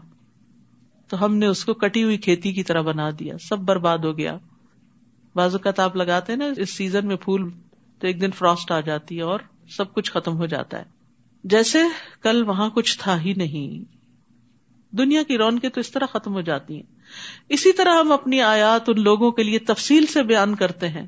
تو 1.08 1.24
ہم 1.24 1.36
نے 1.36 1.46
اس 1.46 1.64
کو 1.64 1.74
کٹی 1.74 2.04
ہوئی 2.04 2.16
کھیتی 2.16 2.52
کی 2.52 2.62
طرح 2.62 2.80
بنا 2.80 3.10
دیا۔ 3.18 3.38
سب 3.38 3.58
برباد 3.58 3.98
ہو 3.98 4.18
گیا۔ 4.18 4.38
بازو 5.34 5.58
کا 5.58 5.70
تاپ 5.70 5.96
لگاتے 5.96 6.32
ہیں 6.32 6.38
نا، 6.38 6.44
اس 6.56 6.70
سیزن 6.70 7.06
میں 7.06 7.16
پھول 7.16 7.50
تو 7.98 8.06
ایک 8.06 8.20
دن 8.20 8.30
فراسٹ 8.30 8.70
آ 8.70 8.80
جاتی 8.80 9.16
ہے 9.16 9.22
اور 9.22 9.40
سب 9.68 9.94
کچھ 9.94 10.12
ختم 10.12 10.36
ہو 10.36 10.46
جاتا 10.46 10.78
ہے۔ 10.78 10.84
جیسے 11.44 11.78
کل 12.22 12.44
وہاں 12.46 12.70
کچھ 12.70 12.98
تھا 12.98 13.20
ہی 13.20 13.34
نہیں۔ 13.34 13.94
دنیا 14.94 15.22
کی 15.22 15.38
رونقیں 15.38 15.68
تو 15.68 15.80
اس 15.80 15.90
طرح 15.90 16.06
ختم 16.06 16.34
ہو 16.34 16.40
جاتی 16.40 16.74
ہیں۔ 16.74 16.82
اسی 17.48 17.72
طرح 17.72 17.94
ہم 18.00 18.12
اپنی 18.12 18.40
آیات 18.40 18.88
ان 18.88 19.02
لوگوں 19.02 19.32
کے 19.32 19.42
لیے 19.42 19.58
تفصیل 19.58 20.06
سے 20.06 20.22
بیان 20.22 20.54
کرتے 20.54 20.88
ہیں 20.88 21.06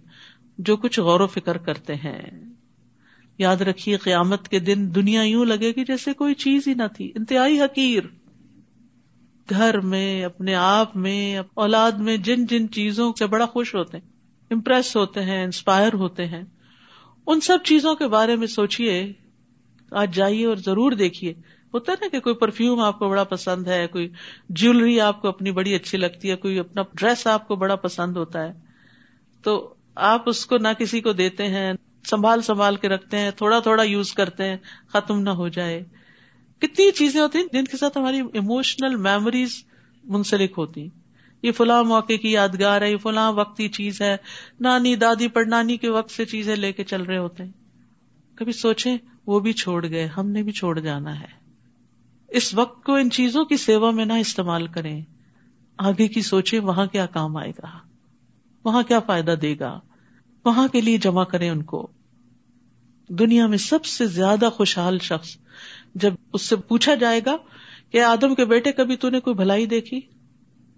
جو 0.58 0.76
کچھ 0.76 1.00
غور 1.00 1.20
و 1.20 1.26
فکر 1.26 1.56
کرتے 1.56 1.94
ہیں۔ 1.94 2.30
یاد 3.38 3.56
رکھیے 3.56 3.96
قیامت 3.96 4.48
کے 4.48 4.58
دن 4.58 4.94
دنیا 4.94 5.22
یوں 5.22 5.44
لگے 5.44 5.70
گی 5.70 5.84
جیسے 5.84 6.12
کوئی 6.12 6.34
چیز 6.34 6.68
ہی 6.68 6.74
نہ 6.74 6.82
تھی۔ 6.96 7.12
انتہائی 7.14 7.60
حقیر۔ 7.60 8.02
گھر 9.50 9.80
میں، 9.80 10.24
اپنے 10.24 10.54
آپ 10.54 10.96
میں، 10.96 11.38
اولاد 11.54 11.92
میں 11.92 12.16
جن 12.16 12.46
جن 12.46 12.70
چیزوں 12.70 13.12
سے 13.18 13.26
بڑا 13.26 13.46
خوش 13.46 13.74
ہوتے 13.74 13.98
ہیں 13.98 14.08
امپریس 14.50 14.96
ہوتے 14.96 15.22
ہیں 15.22 15.44
انسپائر 15.44 15.92
ہوتے 15.92 16.26
ہیں، 16.26 16.42
ان 17.26 17.40
سب 17.40 17.58
چیزوں 17.64 17.94
کے 17.94 18.06
بارے 18.06 18.36
میں 18.36 18.46
سوچیے 18.46 19.12
آج 19.90 20.14
جائیے 20.14 20.46
اور 20.46 20.56
ضرور 20.56 20.92
دیکھیے۔ 20.92 21.34
ہوتا 21.74 21.92
ہے 21.92 21.96
نا 22.00 22.06
کہ 22.12 22.20
کوئی 22.20 22.34
پرفیوم 22.34 22.80
آپ 22.80 22.98
کو 22.98 23.08
بڑا 23.08 23.24
پسند 23.24 23.66
ہے، 23.66 23.86
کوئی 23.86 24.08
جیولری 24.48 25.00
آپ 25.00 25.22
کو 25.22 25.28
اپنی 25.28 25.50
بڑی 25.50 25.74
اچھی 25.74 25.98
لگتی 25.98 26.30
ہے، 26.30 26.36
کوئی 26.36 26.58
اپنا 26.58 26.82
ڈریس 26.94 27.26
آپ 27.26 27.48
کو 27.48 27.56
بڑا 27.56 27.76
پسند 27.76 28.16
ہوتا 28.16 28.42
ہے۔ 28.42 28.52
تو 29.42 29.74
آپ 29.94 30.28
اس 30.28 30.46
کو 30.46 30.58
نہ 30.58 30.68
کسی 30.78 31.00
کو 31.00 31.12
دیتے 31.12 31.48
ہیں، 31.48 31.72
سنبھال 32.04 32.42
سنبھال 32.42 32.76
کے 32.76 32.88
رکھتے 32.88 33.18
ہیں، 33.18 33.30
تھوڑا 33.30 33.58
تھوڑا 33.58 33.82
یوز 33.82 34.12
کرتے 34.12 34.44
ہیں، 34.44 34.56
ختم 34.88 35.20
نہ 35.20 35.30
ہو 35.30 35.48
جائے۔ 35.48 35.84
کتنی 36.58 36.92
چیزیں 36.92 37.20
ہوتی 37.20 37.38
ہیں 37.38 37.46
جن 37.52 37.64
کے 37.64 37.76
ساتھ 37.76 37.98
ہماری 37.98 38.20
اموشنل 38.20 38.96
میموریز 38.96 39.64
منسلک 40.04 40.52
ہوتی 40.58 40.88
یہ 41.42 41.52
فلاں 41.52 41.84
موقع 41.84 42.12
کی 42.12 42.30
یادگار 42.30 42.82
ہے، 42.82 42.90
یہ 42.90 42.96
فلاں 42.96 43.32
وقت 43.32 43.56
کی 43.56 43.68
چیز 43.68 44.02
ہے۔ 44.02 44.16
نانی 44.60 44.96
دادی 44.96 45.28
پر 45.28 45.44
نانی 45.44 45.76
کے 45.76 45.90
وقت 45.90 46.10
سے 46.10 46.24
چیزیں 46.24 46.56
لے 46.56 46.72
کے 46.72 46.84
چل 46.84 47.02
رہے 47.02 47.18
ہوتے 47.18 47.44
ہیں۔ 47.44 47.52
کبھی 48.34 48.52
سوچیں 48.52 48.96
وہ 49.26 49.40
بھی 49.40 49.52
چھوڑ 49.52 49.88
گئے، 49.88 50.06
ہم 50.06 50.30
نے 50.30 50.42
بھی 50.42 50.52
چھوڑ 50.52 50.80
جانا 50.80 51.20
ہے۔ 51.20 51.26
اس 52.28 52.54
وقت 52.54 52.84
کو 52.84 52.94
ان 52.94 53.10
چیزوں 53.10 53.44
کی 53.44 53.56
سیوا 53.56 53.90
میں 53.90 54.04
نہ 54.04 54.12
استعمال 54.12 54.66
کریں۔ 54.66 55.02
آگے 55.78 56.08
کی 56.08 56.22
سوچیں 56.22 56.60
وہاں 56.60 56.86
کیا 56.86 57.06
کام 57.06 57.36
آئے 57.36 57.50
گا۔ 57.50 57.78
وہاں 58.64 58.82
کیا 58.82 59.00
فائدہ 59.00 59.34
دے 59.42 59.54
گا۔ 59.60 59.80
وہاں 60.44 60.68
کے 60.68 60.80
لیے 60.80 60.98
جمع 60.98 61.24
کریں 61.24 61.50
ان 61.50 61.62
کو۔ 61.62 61.86
دنیا 63.08 63.46
میں 63.46 63.58
سب 63.58 63.84
سے 63.84 64.06
زیادہ 64.06 64.48
خوشحال 64.52 64.98
شخص 64.98 65.36
جب 66.00 66.14
اس 66.32 66.42
سے 66.42 66.56
پوچھا 66.56 66.94
جائے 66.94 67.20
گا 67.26 67.36
کہ 67.90 68.02
آدم 68.02 68.34
کے 68.34 68.44
بیٹے 68.44 68.72
کبھی 68.72 68.96
تو 68.96 69.10
نے 69.10 69.20
کوئی 69.20 69.36
بھلائی 69.36 69.66
دیکھی؟ 69.66 70.00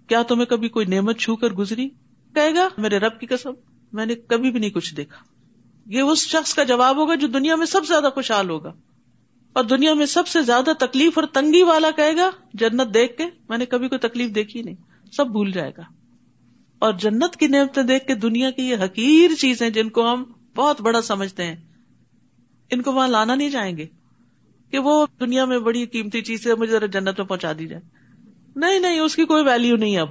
کیا 0.07 0.23
تمہیں 0.23 0.45
کبھی 0.45 0.69
کوئی 0.69 0.85
نعمت 0.85 1.17
چھو 1.17 1.35
کر 1.35 1.49
گزری؟ 1.49 1.89
کہے 2.35 2.55
گا، 2.55 2.67
میرے 2.77 2.97
رب 2.97 3.19
کی 3.19 3.25
قسم، 3.25 3.49
میں 3.93 4.05
نے 4.05 4.15
کبھی 4.15 4.51
بھی 4.51 4.59
نہیں 4.59 4.69
کچھ 4.69 4.95
دیکھا۔ 4.95 5.23
یہ 5.85 6.01
اس 6.01 6.17
شخص 6.17 6.53
کا 6.53 6.63
جواب 6.63 6.97
ہوگا 6.97 7.15
جو 7.15 7.27
دنیا 7.27 7.55
میں 7.55 7.65
سب 7.65 7.81
سے 7.81 7.87
زیادہ 7.87 8.09
خوشحال 8.13 8.49
ہوگا۔ 8.49 8.73
اور 9.53 9.63
دنیا 9.63 9.93
میں 9.93 10.05
سب 10.05 10.27
سے 10.27 10.41
زیادہ 10.41 10.71
تکلیف 10.79 11.17
اور 11.17 11.27
تنگی 11.27 11.63
والا 11.63 11.91
کہے 11.91 12.15
گا، 12.15 12.29
جنت 12.53 12.93
دیکھ 12.93 13.17
کے 13.17 13.23
میں 13.49 13.57
نے 13.57 13.65
کبھی 13.65 13.87
کوئی 13.87 13.99
تکلیف 13.99 14.35
دیکھی 14.35 14.61
نہیں، 14.61 14.75
سب 15.11 15.27
بھول 15.27 15.51
جائے 15.51 15.71
گا۔ 15.77 15.83
اور 16.79 16.93
جنت 16.93 17.35
کی 17.35 17.47
نعمتیں 17.47 17.83
دیکھ 17.83 18.07
کے 18.07 18.15
دنیا 18.15 18.51
کی 18.51 18.61
یہ 18.61 18.75
حقیر 18.75 19.35
چیزیں 19.35 19.69
جن 19.69 19.89
کو 19.89 20.13
ہم 20.13 20.23
بہت 20.55 20.81
بڑا 20.81 21.01
سمجھتے 21.01 21.43
ہیں، 21.43 21.55
ان 22.71 22.81
کو 22.81 22.91
وہاں 22.91 23.07
لانا 23.07 23.35
نہیں 23.35 23.49
جائیں 23.49 23.77
گے۔ 23.77 23.85
کہ 24.71 24.79
وہ 24.79 25.05
دنیا 25.19 25.45
میں 25.45 25.59
بڑی 25.59 25.85
قیمتی 25.85 26.21
چیز 26.21 26.47
ہے، 26.47 26.55
مجھے 26.55 26.71
ذرا 26.71 26.85
جنت 26.85 27.19
میں 27.19 27.27
پہنچا 27.27 27.51
دی 27.59 27.67
جائے 27.67 27.81
نہیں 28.55 28.79
نہیں، 28.79 28.99
اس 28.99 29.15
کی 29.15 29.25
کوئی 29.25 29.43
ویلو 29.43 29.75
نہیں 29.75 29.97
اب۔ 29.97 30.09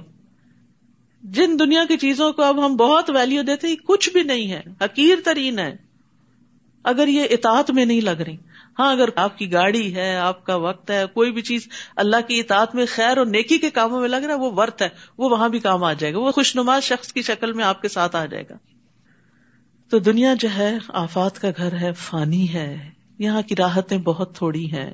جن 1.23 1.59
دنیا 1.59 1.85
کی 1.87 1.97
چیزوں 1.97 2.33
کو 2.33 2.43
اب 2.43 2.65
ہم 2.65 2.75
بہت 2.75 3.09
ویلو 3.09 3.41
دیتے 3.41 3.75
کچھ 3.75 4.09
بھی 4.09 4.23
نہیں 4.23 4.51
ہے۔ 4.51 4.61
حقیر 4.81 5.17
ترین 5.25 5.59
ہے۔ 5.59 5.75
اگر 6.83 7.07
یہ 7.07 7.23
اطاعت 7.29 7.71
میں 7.71 7.85
نہیں 7.85 8.01
لگ 8.01 8.09
رہی۔ 8.09 8.37
ہاں 8.79 8.91
اگر 8.91 9.09
آپ 9.15 9.37
کی 9.37 9.53
گاڑی 9.53 9.95
ہے، 9.95 10.15
آپ 10.15 10.45
کا 10.45 10.55
وقت 10.55 10.91
ہے، 10.91 11.03
کوئی 11.13 11.31
بھی 11.31 11.41
چیز 11.41 11.67
اللہ 11.95 12.15
کی 12.27 12.39
اطاعت 12.39 12.75
میں 12.75 12.85
خیر 12.89 13.17
اور 13.17 13.25
نیکی 13.25 13.57
کے 13.57 13.69
کاموں 13.69 14.01
میں 14.01 14.09
لگ 14.09 14.15
رہا 14.15 14.33
ہے، 14.33 14.39
وہ 14.39 14.51
ورت 14.55 14.81
ہے۔ 14.81 14.89
وہ 15.17 15.29
وہاں 15.29 15.49
بھی 15.49 15.59
کام 15.59 15.83
آ 15.83 15.93
جائے 15.93 16.13
گا۔ 16.13 16.19
وہ 16.19 16.31
خوش 16.31 16.55
نما 16.55 16.79
شخص 16.79 17.13
کی 17.13 17.21
شکل 17.21 17.53
میں 17.53 17.63
آپ 17.63 17.81
کے 17.81 17.87
ساتھ 17.87 18.15
آ 18.15 18.25
جائے 18.25 18.43
گا۔ 18.49 18.57
تو 19.89 19.99
دنیا 19.99 20.33
جو 20.39 20.47
ہے، 20.57 20.77
آفات 20.87 21.41
کا 21.41 21.47
گھر 21.57 21.73
ہے، 21.73 21.91
فانی 21.93 22.53
ہے۔ 22.53 22.98
یہاں 23.19 23.41
کی 23.41 23.55
راحتیں 23.55 23.97
بہت 23.97 24.35
تھوڑی 24.35 24.71
ہیں۔ 24.71 24.93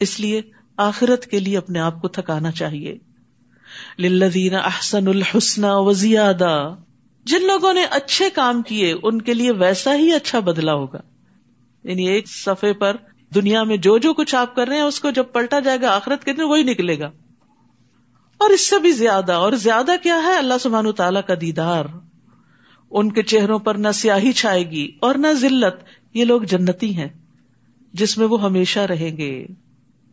اس 0.00 0.20
لیے 0.20 0.42
آخرت 0.76 1.26
کے 1.26 1.40
لیے 1.40 1.58
اپنے 1.58 1.78
آپ 1.78 2.02
کو 2.02 2.08
تھکانا 2.08 2.50
چاہیے۔ 2.50 2.98
للذین 3.98 4.54
احسن 4.54 5.08
الحسن 5.08 5.64
و 5.64 5.92
زیادہ 5.92 6.74
جن 7.24 7.46
لوگوں 7.46 7.74
نے 7.74 7.84
اچھے 7.90 8.30
کام 8.30 8.62
کیے، 8.62 8.94
ان 9.02 9.22
کے 9.22 9.34
لیے 9.34 9.52
ویسا 9.52 9.96
ہی 9.96 10.12
اچھا 10.12 10.40
بدلا 10.40 10.74
ہوگا۔ 10.74 11.00
یعنی 11.84 12.08
ایک 12.08 12.28
صفحے 12.28 12.72
پر 12.72 12.96
دنیا 13.34 13.62
میں 13.62 13.76
جو 13.76 13.98
جو 13.98 14.14
کچھ 14.14 14.34
آپ 14.34 14.54
کر 14.54 14.68
رہے 14.68 14.76
ہیں، 14.76 14.82
اس 14.82 15.00
کو 15.00 15.10
جب 15.10 15.24
پلٹا 15.32 15.60
جائے 15.60 15.80
گا، 15.80 15.96
آخرت 15.96 16.24
کے 16.24 16.32
دن 16.32 16.42
وہی 16.42 16.62
نکلے 16.62 16.98
گا۔ 16.98 17.06
اور 18.38 18.50
اس 18.50 18.68
سے 18.68 18.78
بھی 18.78 18.92
زیادہ۔ 18.92 19.32
اور 19.32 19.52
زیادہ 19.52 19.92
کیا 20.02 20.22
ہے؟ 20.22 20.36
اللہ 20.36 20.54
سبحان 20.60 20.92
تعالیٰ 20.92 21.22
کا 21.26 21.34
دیدار۔ 21.40 21.84
ان 22.90 23.12
کے 23.12 23.22
چہروں 23.22 23.58
پر 23.58 23.74
نہ 23.74 23.88
سیاہی 23.94 24.32
چھائے 24.32 24.70
گی 24.70 24.92
اور 25.00 25.14
نہ 25.14 25.32
ذلت۔ 25.32 25.84
یہ 26.14 26.24
لوگ 26.24 26.42
جنتی 26.42 26.96
ہیں۔ 26.96 27.23
جس 27.94 28.18
میں 28.18 28.26
وہ 28.26 28.42
ہمیشہ 28.42 28.80
رہیں 28.80 29.16
گے۔ 29.16 29.46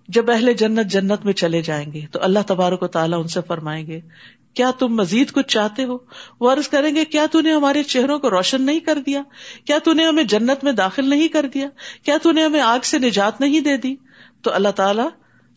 جب 0.08 0.32
اہل 0.32 0.54
جنت 0.54 0.88
جنت 0.88 1.26
میں 1.26 1.34
چلے 1.34 1.62
جائیں 1.62 1.92
گے 1.92 2.02
تو 2.12 2.20
اللہ 2.22 2.40
تبارک 2.48 2.84
و 2.84 2.88
تعالیٰ 2.88 3.22
ان 3.22 3.28
سے 3.28 3.40
فرمائیں 3.48 3.88
گے، 3.88 4.00
کیا 4.54 4.72
تم 4.80 4.88
مزید 4.88 5.32
کچھ 5.32 5.48
چاہتے 5.48 5.84
ہو؟ 5.84 5.98
وہ 6.40 6.52
عرض 6.52 6.68
کریں 6.68 6.96
گے، 6.96 7.06
کیا 7.06 7.26
نے 7.44 7.54
ہمارے 7.54 7.84
چہروں 7.84 8.20
کو 8.20 8.30
روشن 8.30 8.62
نہیں 8.62 8.80
کر 8.80 9.00
دیا؟ 9.06 9.24
کیا 9.66 9.94
نے 9.94 10.06
ہمیں 10.06 10.24
جنت 10.24 10.64
میں 10.64 10.72
داخل 10.72 11.10
نہیں 11.10 11.28
کر 11.28 11.46
دیا؟ 11.54 11.68
کیا 12.04 12.32
نے 12.32 12.44
ہمیں 12.44 12.62
آگ 12.62 12.80
سے 12.84 13.00
نجات 13.00 13.42
نہیں 13.42 13.60
دے 13.60 13.78
دی؟ 13.78 13.96
تو 14.42 14.54
اللہ 14.54 14.70
تعالیٰ 14.70 15.08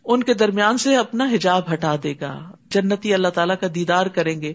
ان 0.04 0.22
کے 0.22 0.34
درمیان 0.34 0.78
سے 0.78 0.96
اپنا 0.96 1.24
حجاب 1.24 1.72
ہٹا 1.72 1.96
دے 2.02 2.14
گا۔ 2.20 2.50
جنتی 2.70 3.14
اللہ 3.14 3.28
تعالیٰ 3.28 3.56
کا 3.60 3.66
دیدار 3.74 4.06
کریں 4.06 4.40
گے۔ 4.40 4.52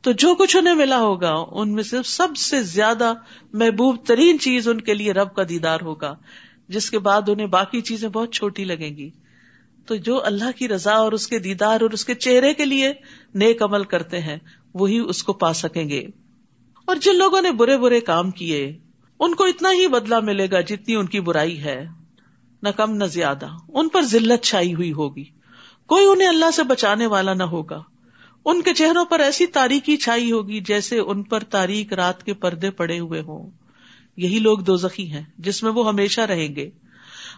تو 0.00 0.12
جو 0.12 0.34
کچھ 0.34 0.56
انہیں 0.56 0.74
ملا 0.74 0.98
ہوگا، 0.98 1.34
ان 1.52 1.72
میں 1.72 1.82
سے 1.82 1.96
سب 2.04 2.36
سے 2.36 2.62
زیادہ 2.62 3.12
محبوب 3.52 3.96
ترین 4.06 4.38
چیز 4.38 4.68
ان 4.68 4.80
کے 4.80 4.94
لیے 4.94 5.12
رب 5.12 5.34
کا 5.34 5.42
دیدار 5.48 5.78
ہوگا۔ 5.82 6.16
جس 6.68 6.90
کے 6.90 6.98
بعد 6.98 7.28
انہیں 7.28 7.46
باقی 7.46 7.80
چیزیں 7.80 8.08
بہت 8.08 8.32
چھوٹی 8.32 8.64
لگیں 8.64 8.96
گی۔ 8.96 9.10
تو 9.86 9.94
جو 9.94 10.24
اللہ 10.24 10.50
کی 10.56 10.68
رضا 10.68 10.92
اور 10.92 11.12
اس 11.12 11.26
کے 11.26 11.38
دیدار 11.38 11.80
اور 11.80 11.90
اس 11.90 12.04
کے 12.04 12.14
چہرے 12.14 12.54
کے 12.54 12.64
لیے 12.64 12.92
نیک 13.34 13.62
عمل 13.62 13.84
کرتے 13.84 14.20
ہیں، 14.20 14.36
وہی 14.74 14.98
اس 14.98 15.22
کو 15.22 15.32
پا 15.32 15.52
سکیں 15.52 15.88
گے۔ 15.88 16.06
اور 16.84 16.96
جن 16.96 17.16
لوگوں 17.16 17.42
نے 17.42 17.52
برے 17.52 17.76
برے 17.76 18.00
کام 18.00 18.30
کیے، 18.30 18.78
ان 19.20 19.34
کو 19.34 19.44
اتنا 19.44 19.72
ہی 19.72 19.88
بدلا 19.88 20.20
ملے 20.20 20.46
گا 20.50 20.60
جتنی 20.60 20.94
ان 20.94 21.06
کی 21.06 21.20
برائی 21.20 21.60
ہے۔ 21.60 21.86
نہ 22.62 22.68
کم 22.68 22.96
نہ 22.96 23.04
زیادہ، 23.04 23.46
ان 23.68 23.88
پر 23.88 24.02
ذلت 24.02 24.44
چھائی 24.44 24.74
ہوئی 24.74 24.92
ہوگی۔ 24.92 25.24
کوئی 25.86 26.06
انہیں 26.06 26.28
اللہ 26.28 26.50
سے 26.50 26.62
بچانے 26.62 27.06
والا 27.06 27.34
نہ 27.34 27.42
ہوگا۔ 27.42 27.82
ان 28.44 28.62
کے 28.62 28.74
چہروں 28.74 29.04
پر 29.04 29.20
ایسی 29.20 29.46
تاریخی 29.46 29.96
چھائی 29.96 30.32
ہوگی 30.32 30.60
جیسے 30.60 30.98
ان 30.98 31.22
پر 31.22 31.40
تاریخ 31.40 31.92
رات 31.92 32.22
کے 32.22 32.34
پردے 32.34 32.70
پڑے 32.70 32.98
ہوئے 32.98 33.20
ہوں۔ 33.20 33.50
یہی 34.16 34.38
لوگ 34.38 34.58
دو 34.58 34.76
زخی 34.76 35.10
ہیں 35.12 35.24
جس 35.38 35.62
میں 35.62 35.72
وہ 35.72 35.88
ہمیشہ 35.88 36.20
رہیں 36.20 36.56
گے۔ 36.56 36.70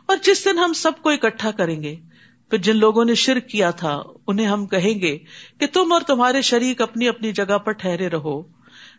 اور 0.07 0.17
جس 0.25 0.45
دن 0.45 0.59
ہم 0.59 0.73
سب 0.73 0.93
کو 1.03 1.11
اکٹھا 1.11 1.51
کریں 1.51 1.83
گے 1.83 1.97
پھر 2.51 2.59
جن 2.59 2.77
لوگوں 2.77 3.05
نے 3.05 3.15
شرک 3.15 3.49
کیا 3.49 3.71
تھا، 3.71 4.03
انہیں 4.27 4.47
ہم 4.47 4.67
کہیں 4.67 5.01
گے 5.01 5.19
کہ 5.61 5.67
تم 5.73 5.93
اور 5.93 6.01
تمہارے 6.01 6.43
شریک 6.43 6.83
اپنی 6.83 7.09
اپنی 7.09 7.33
جگہ 7.33 7.59
پر 7.59 7.73
ٹھہرے 7.73 8.09
رہو۔ 8.09 8.43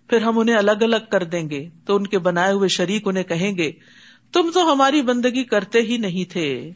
پھر 0.07 0.21
ہم 0.21 0.39
انہیں 0.39 0.55
الگ 0.55 0.71
الگ 0.71 1.05
کر 1.11 1.23
دیں 1.23 1.49
گے، 1.49 1.69
تو 1.85 1.95
ان 1.95 2.07
کے 2.07 2.19
بنائے 2.19 2.53
ہوئے 2.53 2.67
شریک 2.67 3.07
انہیں 3.07 3.23
کہیں 3.23 3.57
گے، 3.57 3.71
تم 4.33 4.49
تو 4.53 4.73
ہماری 4.73 5.01
بندگی 5.01 5.43
کرتے 5.43 5.81
ہی 5.81 5.97
نہیں 5.97 6.31
تھے۔ 6.31 6.71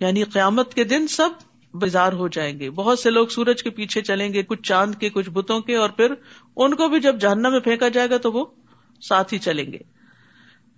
یعنی 0.00 0.22
قیامت 0.22 0.74
کے 0.74 0.84
دن 0.84 1.06
سب 1.08 1.30
بازار 1.74 2.12
ہو 2.12 2.28
جائیں 2.28 2.60
گے۔ 2.60 2.70
بہت 2.70 2.98
سے 2.98 3.10
لوگ 3.10 3.26
سورج 3.26 3.62
کے 3.62 3.70
پیچھے 3.70 4.02
چلیں 4.02 4.32
گے، 4.32 4.42
کچھ 4.42 4.62
چاند 4.62 4.94
کے، 4.94 5.10
کچھ 5.10 5.30
بتوں 5.30 5.60
کے، 5.60 5.76
اور 5.76 5.90
پھر 5.90 6.14
ان 6.56 6.74
کو 6.74 6.88
بھی 6.88 7.00
جب 7.00 7.20
جہنم 7.20 7.50
میں 7.50 7.60
پھینکا 7.60 7.88
جائے 7.88 8.10
گا 8.10 8.16
تو 8.16 8.32
وہ 8.32 8.44
ساتھ 9.00 9.34
ہی 9.34 9.38
چلیں 9.38 9.72
گے۔ 9.72 9.95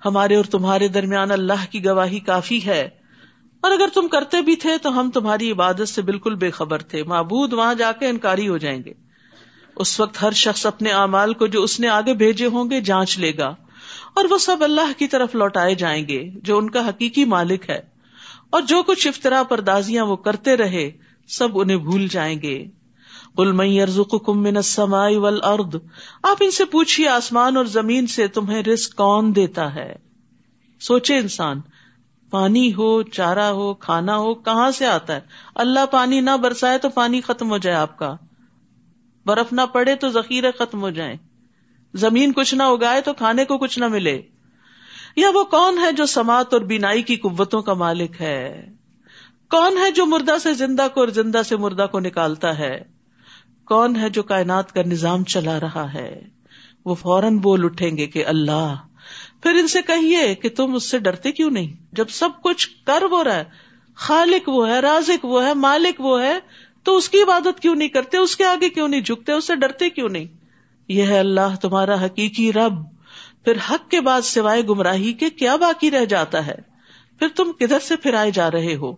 ہمارے 0.05 0.37
اور 0.37 0.45
تمہارے 0.45 0.89
درمیان 0.89 1.31
اللہ 1.31 1.73
کی 1.73 1.85
گواہی 1.85 2.21
کافی 2.21 2.67
ہے۔ 2.67 2.89
اور 3.61 3.71
اگر 3.71 3.89
تم 3.95 4.09
کرتے 4.09 4.43
بھی 4.43 4.57
تھے 4.57 4.79
تو 4.83 5.01
ہم 5.01 5.11
تمہاری 5.11 5.51
عبادت 5.51 5.89
سے 5.89 6.03
بالکل 6.03 6.35
بے 6.35 6.51
خبر 6.51 6.83
تھے۔ 6.83 7.03
معبود 7.03 7.53
وہاں 7.53 7.75
جا 7.75 7.93
کے 7.93 8.09
انکاری 8.09 8.49
ہو 8.49 8.59
جائیں 8.59 8.85
گے۔ 8.85 8.93
اس 9.77 10.01
وقت 10.01 10.23
ہر 10.23 10.31
شخص 10.31 10.67
اپنے 10.67 10.91
اعمال 10.91 11.35
کو 11.35 11.47
جو 11.47 11.63
اس 11.63 11.81
نے 11.81 11.89
آگے 11.89 12.15
بھیجے 12.15 12.47
ہوں 12.47 12.71
گے 12.71 12.81
جانچ 12.81 13.19
لے 13.19 13.33
گا۔ 13.39 13.49
اور 14.15 14.25
وہ 14.31 14.39
سب 14.39 14.57
اللہ 14.61 14.99
کی 14.99 15.07
طرف 15.07 15.35
لوٹائے 15.35 15.75
جائیں 15.75 16.09
گے 16.09 16.31
جو 16.43 16.59
ان 16.59 16.71
کا 16.71 16.89
حقیقی 16.89 17.25
مالک 17.25 17.71
ہے۔ 17.71 17.81
اور 18.51 18.63
جو 18.63 18.83
کچھ 18.83 19.09
افطرا 19.09 19.43
پردازیاں 19.43 20.05
وہ 20.05 20.17
کرتے 20.17 20.57
رہے، 20.57 20.91
سب 21.29 21.49
انہیں 21.55 21.77
بھول 21.77 22.09
جائیں 22.09 22.43
گے۔ 22.43 22.67
والارض۔ 25.17 25.77
آپ 26.23 26.37
ان 26.41 26.51
سے 26.51 26.65
پوچھیے 26.65 27.09
آسمان 27.09 27.57
اور 27.57 27.65
زمین 27.65 28.07
سے 28.07 28.27
تمہیں 28.27 28.63
رزق 28.63 28.97
کون 28.97 29.37
دیتا 29.37 29.75
ہے؟ 29.75 29.97
سوچے 30.81 31.19
انسان، 31.19 31.61
پانی 32.31 32.75
ہو 32.75 33.03
چارا 33.03 33.51
ہو، 33.51 33.75
کھانا 33.75 34.17
ہو، 34.17 34.35
کہاں 34.35 34.71
سے 34.71 34.87
آتا 34.87 35.15
ہے؟ 35.15 35.21
اللہ 35.55 35.87
پانی 35.91 36.21
نہ 36.21 36.31
برسائے 36.43 36.79
تو 36.79 36.89
پانی 36.89 37.21
ختم 37.21 37.51
ہو 37.51 37.59
جائے 37.59 37.77
آپ 37.77 37.99
کا۔ 37.99 38.17
برف 39.27 39.53
نہ 39.53 39.61
پڑے 39.73 39.95
تو 39.95 40.09
ذخیرے 40.09 40.51
ختم 40.59 40.81
ہو 40.81 40.91
جائیں۔ 40.91 41.17
زمین 41.95 42.33
کچھ 42.33 42.55
نہ 42.55 42.63
اگائے 42.63 43.01
تو 43.01 43.15
کھانے 43.15 43.45
کو 43.45 43.59
کچھ 43.59 43.79
نہ 43.79 43.89
ملے۔ 43.89 44.23
یا 45.17 45.31
وہ 45.35 45.45
کون 45.45 45.79
ہے 45.79 45.93
جو 45.93 46.07
سماعت 46.07 46.55
اور 46.55 46.63
بینائی 46.63 47.03
کی 47.03 47.17
قوتوں 47.17 47.63
کا 47.63 47.75
مالک 47.75 48.21
ہے؟ 48.21 48.69
کون 49.51 49.79
ہے 49.79 49.91
جو 49.91 50.07
مردہ 50.07 50.39
سے 50.43 50.53
زندہ 50.53 50.87
کو 50.95 51.01
اور 51.01 51.09
زندہ 51.09 51.43
سے 51.49 51.57
مردہ 51.57 51.87
کو 51.93 52.01
نکالتا 52.01 52.59
ہے؟ 52.59 52.98
کون 53.69 53.97
ہے 53.97 54.11
جو 54.11 54.23
کائنات 54.23 54.73
کا 54.73 54.83
نظام 54.83 55.25
چلا 55.25 55.61
رہا 55.61 55.95
ہے؟ 55.95 56.21
وہ 56.85 56.95
فوراً 56.95 57.39
بول 57.39 57.65
اٹھیں 57.65 57.97
گے 57.97 58.07
کہ 58.07 58.27
اللہ۔ 58.27 58.75
پھر 59.43 59.51
ان 59.51 59.69
سے 59.69 59.83
کہیے 59.83 60.35
کہ 60.35 60.49
تم 60.49 60.75
اس 60.75 60.91
سے 60.91 60.99
ڈرتے 60.99 61.33
کیوں 61.33 61.51
نہیں؟ 61.51 61.75
جب 61.93 62.09
سب 62.09 62.29
کچھ 62.43 62.69
کر 62.87 63.03
وہ 63.03 63.25
رہا 63.25 63.35
ہے، 63.35 63.45
خالق 63.95 64.49
وہ 64.49 64.69
ہے، 64.69 64.81
رازق 64.81 65.25
وہ 65.25 65.47
ہے، 65.47 65.55
مالک 65.55 66.01
وہ 66.01 66.23
ہے، 66.23 66.39
تو 66.83 66.97
اس 66.97 67.09
کی 67.09 67.23
عبادت 67.23 67.61
کیوں 67.61 67.75
نہیں 67.75 67.89
کرتے؟ 67.89 68.17
اس 68.17 68.37
کے 68.37 68.45
آگے 68.45 68.69
کیوں 68.69 68.89
نہیں 68.89 69.01
جھکتے؟ 69.01 69.33
اس 69.33 69.47
سے 69.47 69.57
ڈرتے 69.57 69.91
کیوں 69.91 70.09
نہیں؟ 70.09 70.25
یہ 70.89 71.03
ہے 71.03 71.19
اللہ 71.19 71.57
تمہارا 71.63 72.05
حقیقی 72.05 72.53
رب۔ 72.53 72.75
پھر 73.45 73.53
حق 73.71 73.91
کے 73.91 74.01
بعد 74.01 74.21
سوائے 74.23 74.63
گمراہی 74.63 75.13
کے 75.13 75.31
کیا 75.31 75.57
باقی 75.57 75.91
رہ 75.91 76.05
جاتا 76.05 76.47
ہے؟ 76.47 76.59
پھر 77.19 77.29
تم 77.29 77.53
کدھر 77.53 77.79
سے 77.79 77.97
پھر 77.97 78.15
آئے 78.15 78.31
جا 78.31 78.51
رہے 78.51 78.75
ہو؟ 78.75 78.97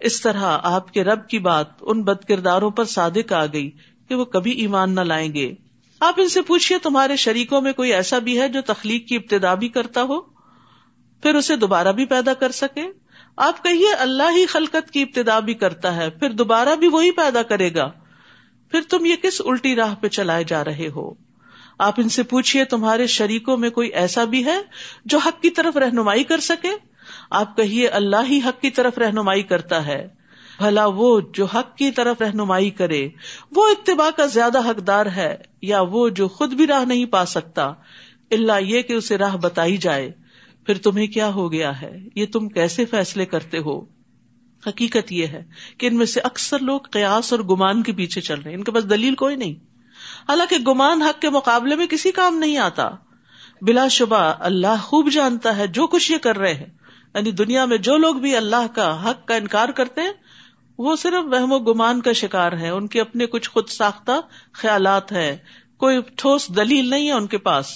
اس 0.00 0.20
طرح 0.20 0.58
آپ 0.62 0.92
کے 0.92 1.04
رب 1.04 1.28
کی 1.28 1.38
بات 1.38 1.66
ان 1.80 2.02
بد 2.02 2.24
کرداروں 2.28 2.70
پر 2.70 2.84
صادق 2.84 3.32
آ 3.32 3.46
گئی۔ 3.46 3.70
کہ 4.08 4.14
وہ 4.14 4.24
کبھی 4.24 4.50
ایمان 4.50 4.94
نہ 4.94 5.00
لائیں 5.00 5.34
گے۔ 5.34 5.54
آپ 6.00 6.14
ان 6.16 6.28
سے 6.28 6.42
پوچھیے 6.42 6.78
تمہارے 6.78 7.16
شریکوں 7.16 7.60
میں 7.60 7.72
کوئی 7.72 7.94
ایسا 7.94 8.18
بھی 8.18 8.40
ہے 8.40 8.48
جو 8.48 8.60
تخلیق 8.60 9.08
کی 9.08 9.16
ابتدا 9.16 9.54
بھی 9.54 9.68
کرتا 9.68 10.02
ہو؟ 10.02 10.20
پھر 11.22 11.34
اسے 11.34 11.56
دوبارہ 11.56 11.92
بھی 11.92 12.04
پیدا 12.04 12.34
کر 12.34 12.50
سکے۔ 12.50 12.86
آپ 13.36 13.64
کہیے، 13.64 13.92
اللہ 13.92 14.36
ہی 14.36 14.46
خلقت 14.46 14.90
کی 14.90 15.02
ابتدا 15.02 15.38
بھی 15.38 15.54
کرتا 15.54 15.96
ہے، 15.96 16.10
پھر 16.10 16.30
دوبارہ 16.30 16.76
بھی 16.76 16.88
وہی 16.88 17.10
پیدا 17.10 17.42
کرے 17.42 17.74
گا۔ 17.74 17.90
پھر 18.70 18.80
تم 18.88 19.04
یہ 19.04 19.16
کس 19.22 19.42
الٹی 19.44 19.76
راہ 19.76 19.94
پہ 19.94 20.08
چلائے 20.08 20.44
جا 20.44 20.64
رہے 20.64 20.88
ہو؟ 20.96 21.14
آپ 21.78 21.94
ان 21.96 22.08
سے 22.08 22.22
پوچھیے 22.22 22.64
تمہارے 22.64 23.06
شریکوں 23.06 23.56
میں 23.56 23.70
کوئی 23.70 23.88
ایسا 23.88 24.24
بھی 24.24 24.44
ہے 24.44 24.56
جو 25.04 25.18
حق 25.18 25.42
کی 25.42 25.50
طرف 25.50 25.76
رہنمائی 25.76 26.24
کر 26.24 26.40
سکے؟ 26.40 26.70
آپ 27.30 27.56
کہیے، 27.56 27.88
اللہ 27.88 28.16
ہی 28.28 28.40
حق 28.44 28.60
کی 28.60 28.70
طرف 28.70 28.98
رہنمائی 28.98 29.42
کرتا 29.42 29.86
ہے۔ 29.86 30.17
بھلا 30.58 30.86
وہ 30.86 31.20
جو 31.32 31.44
حق 31.44 31.76
کی 31.76 31.90
طرف 31.90 32.22
رہنمائی 32.22 32.70
کرے، 32.70 33.08
وہ 33.56 33.68
اتباع 33.68 34.10
کا 34.16 34.26
زیادہ 34.26 34.70
حقدار 34.70 35.06
ہے 35.06 35.36
یا 35.62 35.80
وہ 35.80 36.08
جو 36.08 36.28
خود 36.28 36.52
بھی 36.52 36.66
راہ 36.66 36.84
نہیں 36.84 37.04
پا 37.04 37.24
سکتا؟ 37.24 37.72
اللہ 38.30 38.60
یہ 38.60 38.82
کہ 38.82 38.92
اسے 38.92 39.18
راہ 39.18 39.36
بتائی 39.36 39.76
جائے۔ 39.76 40.12
پھر 40.66 40.78
تمہیں 40.78 41.06
کیا 41.06 41.28
ہو 41.28 41.52
گیا 41.52 41.80
ہے؟ 41.80 41.98
یہ 42.14 42.26
تم 42.32 42.48
کیسے 42.48 42.84
فیصلے 42.84 43.26
کرتے 43.26 43.58
ہو؟ 43.58 43.80
حقیقت 44.66 45.12
یہ 45.12 45.26
ہے 45.26 45.44
کہ 45.78 45.86
ان 45.86 45.96
میں 45.96 46.06
سے 46.06 46.20
اکثر 46.20 46.58
لوگ 46.58 46.80
قیاس 46.80 47.32
اور 47.32 47.40
گمان 47.40 47.82
کے 47.82 47.92
پیچھے 47.92 48.20
چل 48.20 48.40
رہے 48.40 48.50
ہیں۔ 48.50 48.58
ان 48.58 48.64
کے 48.64 48.72
پاس 48.72 48.90
دلیل 48.90 49.14
کوئی 49.14 49.36
نہیں۔ 49.36 49.52
حالانکہ 50.28 50.56
گمان 50.56 51.02
حق 51.02 51.20
کے 51.20 51.30
مقابلے 51.30 51.74
میں 51.76 51.86
کسی 51.86 52.10
کام 52.10 52.38
نہیں 52.38 52.58
آتا۔ 52.58 52.88
بلا 53.62 53.88
شبہ 53.88 54.34
اللہ 54.38 54.82
خوب 54.82 55.10
جانتا 55.10 55.56
ہے 55.56 55.66
جو 55.66 55.86
کچھ 55.86 56.12
یہ 56.12 56.18
کر 56.18 56.38
رہے 56.38 56.54
ہیں۔ 56.54 56.66
یعنی 57.14 57.30
دنیا 57.30 57.64
میں 57.64 57.78
جو 57.78 57.96
لوگ 57.96 58.14
بھی 58.14 58.36
اللہ 58.36 58.66
کا 58.74 59.10
حق 59.10 59.26
کا 59.26 59.34
انکار 59.34 59.68
کرتے 59.68 60.00
ہیں 60.00 60.12
وہ 60.78 60.96
صرف 60.96 61.24
وہم 61.24 61.52
و 61.52 61.58
گمان 61.58 62.00
کا 62.00 62.12
شکار 62.12 62.52
ہے، 62.52 62.68
ان 62.68 62.86
کے 62.86 63.00
اپنے 63.00 63.26
کچھ 63.26 63.50
خود 63.50 63.68
ساختہ 63.68 64.12
خیالات 64.52 65.12
ہے 65.12 65.38
کوئی 65.76 65.98
ٹھوس 66.16 66.56
دلیل 66.56 66.90
نہیں 66.90 67.06
ہے 67.06 67.12
ان 67.12 67.26
کے 67.26 67.38
پاس۔ 67.38 67.66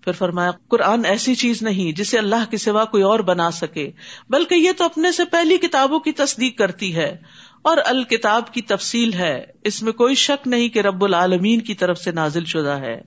پھر 0.00 0.12
فرمایا، 0.12 0.50
قرآن 0.68 1.04
ایسی 1.04 1.34
چیز 1.34 1.62
نہیں 1.62 1.92
جسے 1.92 2.18
اللہ 2.18 2.50
کے 2.50 2.56
سوا 2.56 2.84
کوئی 2.84 3.02
اور 3.02 3.20
بنا 3.20 3.50
سکے، 3.50 3.90
بلکہ 4.28 4.54
یہ 4.54 4.70
تو 4.76 4.84
اپنے 4.84 5.12
سے 5.12 5.24
پہلی 5.24 5.56
کتابوں 5.56 6.00
کی 6.00 6.12
تصدیق 6.12 6.58
کرتی 6.58 6.96
ہے۔ 6.96 7.16
اور 7.62 7.76
الکتاب 7.84 8.52
کی 8.52 8.62
تفصیل 8.62 9.12
ہے۔ 9.12 9.44
اس 9.64 9.82
میں 9.82 9.92
کوئی 9.92 10.14
شک 10.14 10.48
نہیں 10.48 10.68
کہ 10.68 10.78
رب 10.78 11.04
العالمین 11.04 11.60
کی 11.60 11.74
طرف 11.74 11.98
سے 11.98 12.10
نازل 12.10 12.44
شدہ 12.44 12.78
ہے۔ 12.80 13.02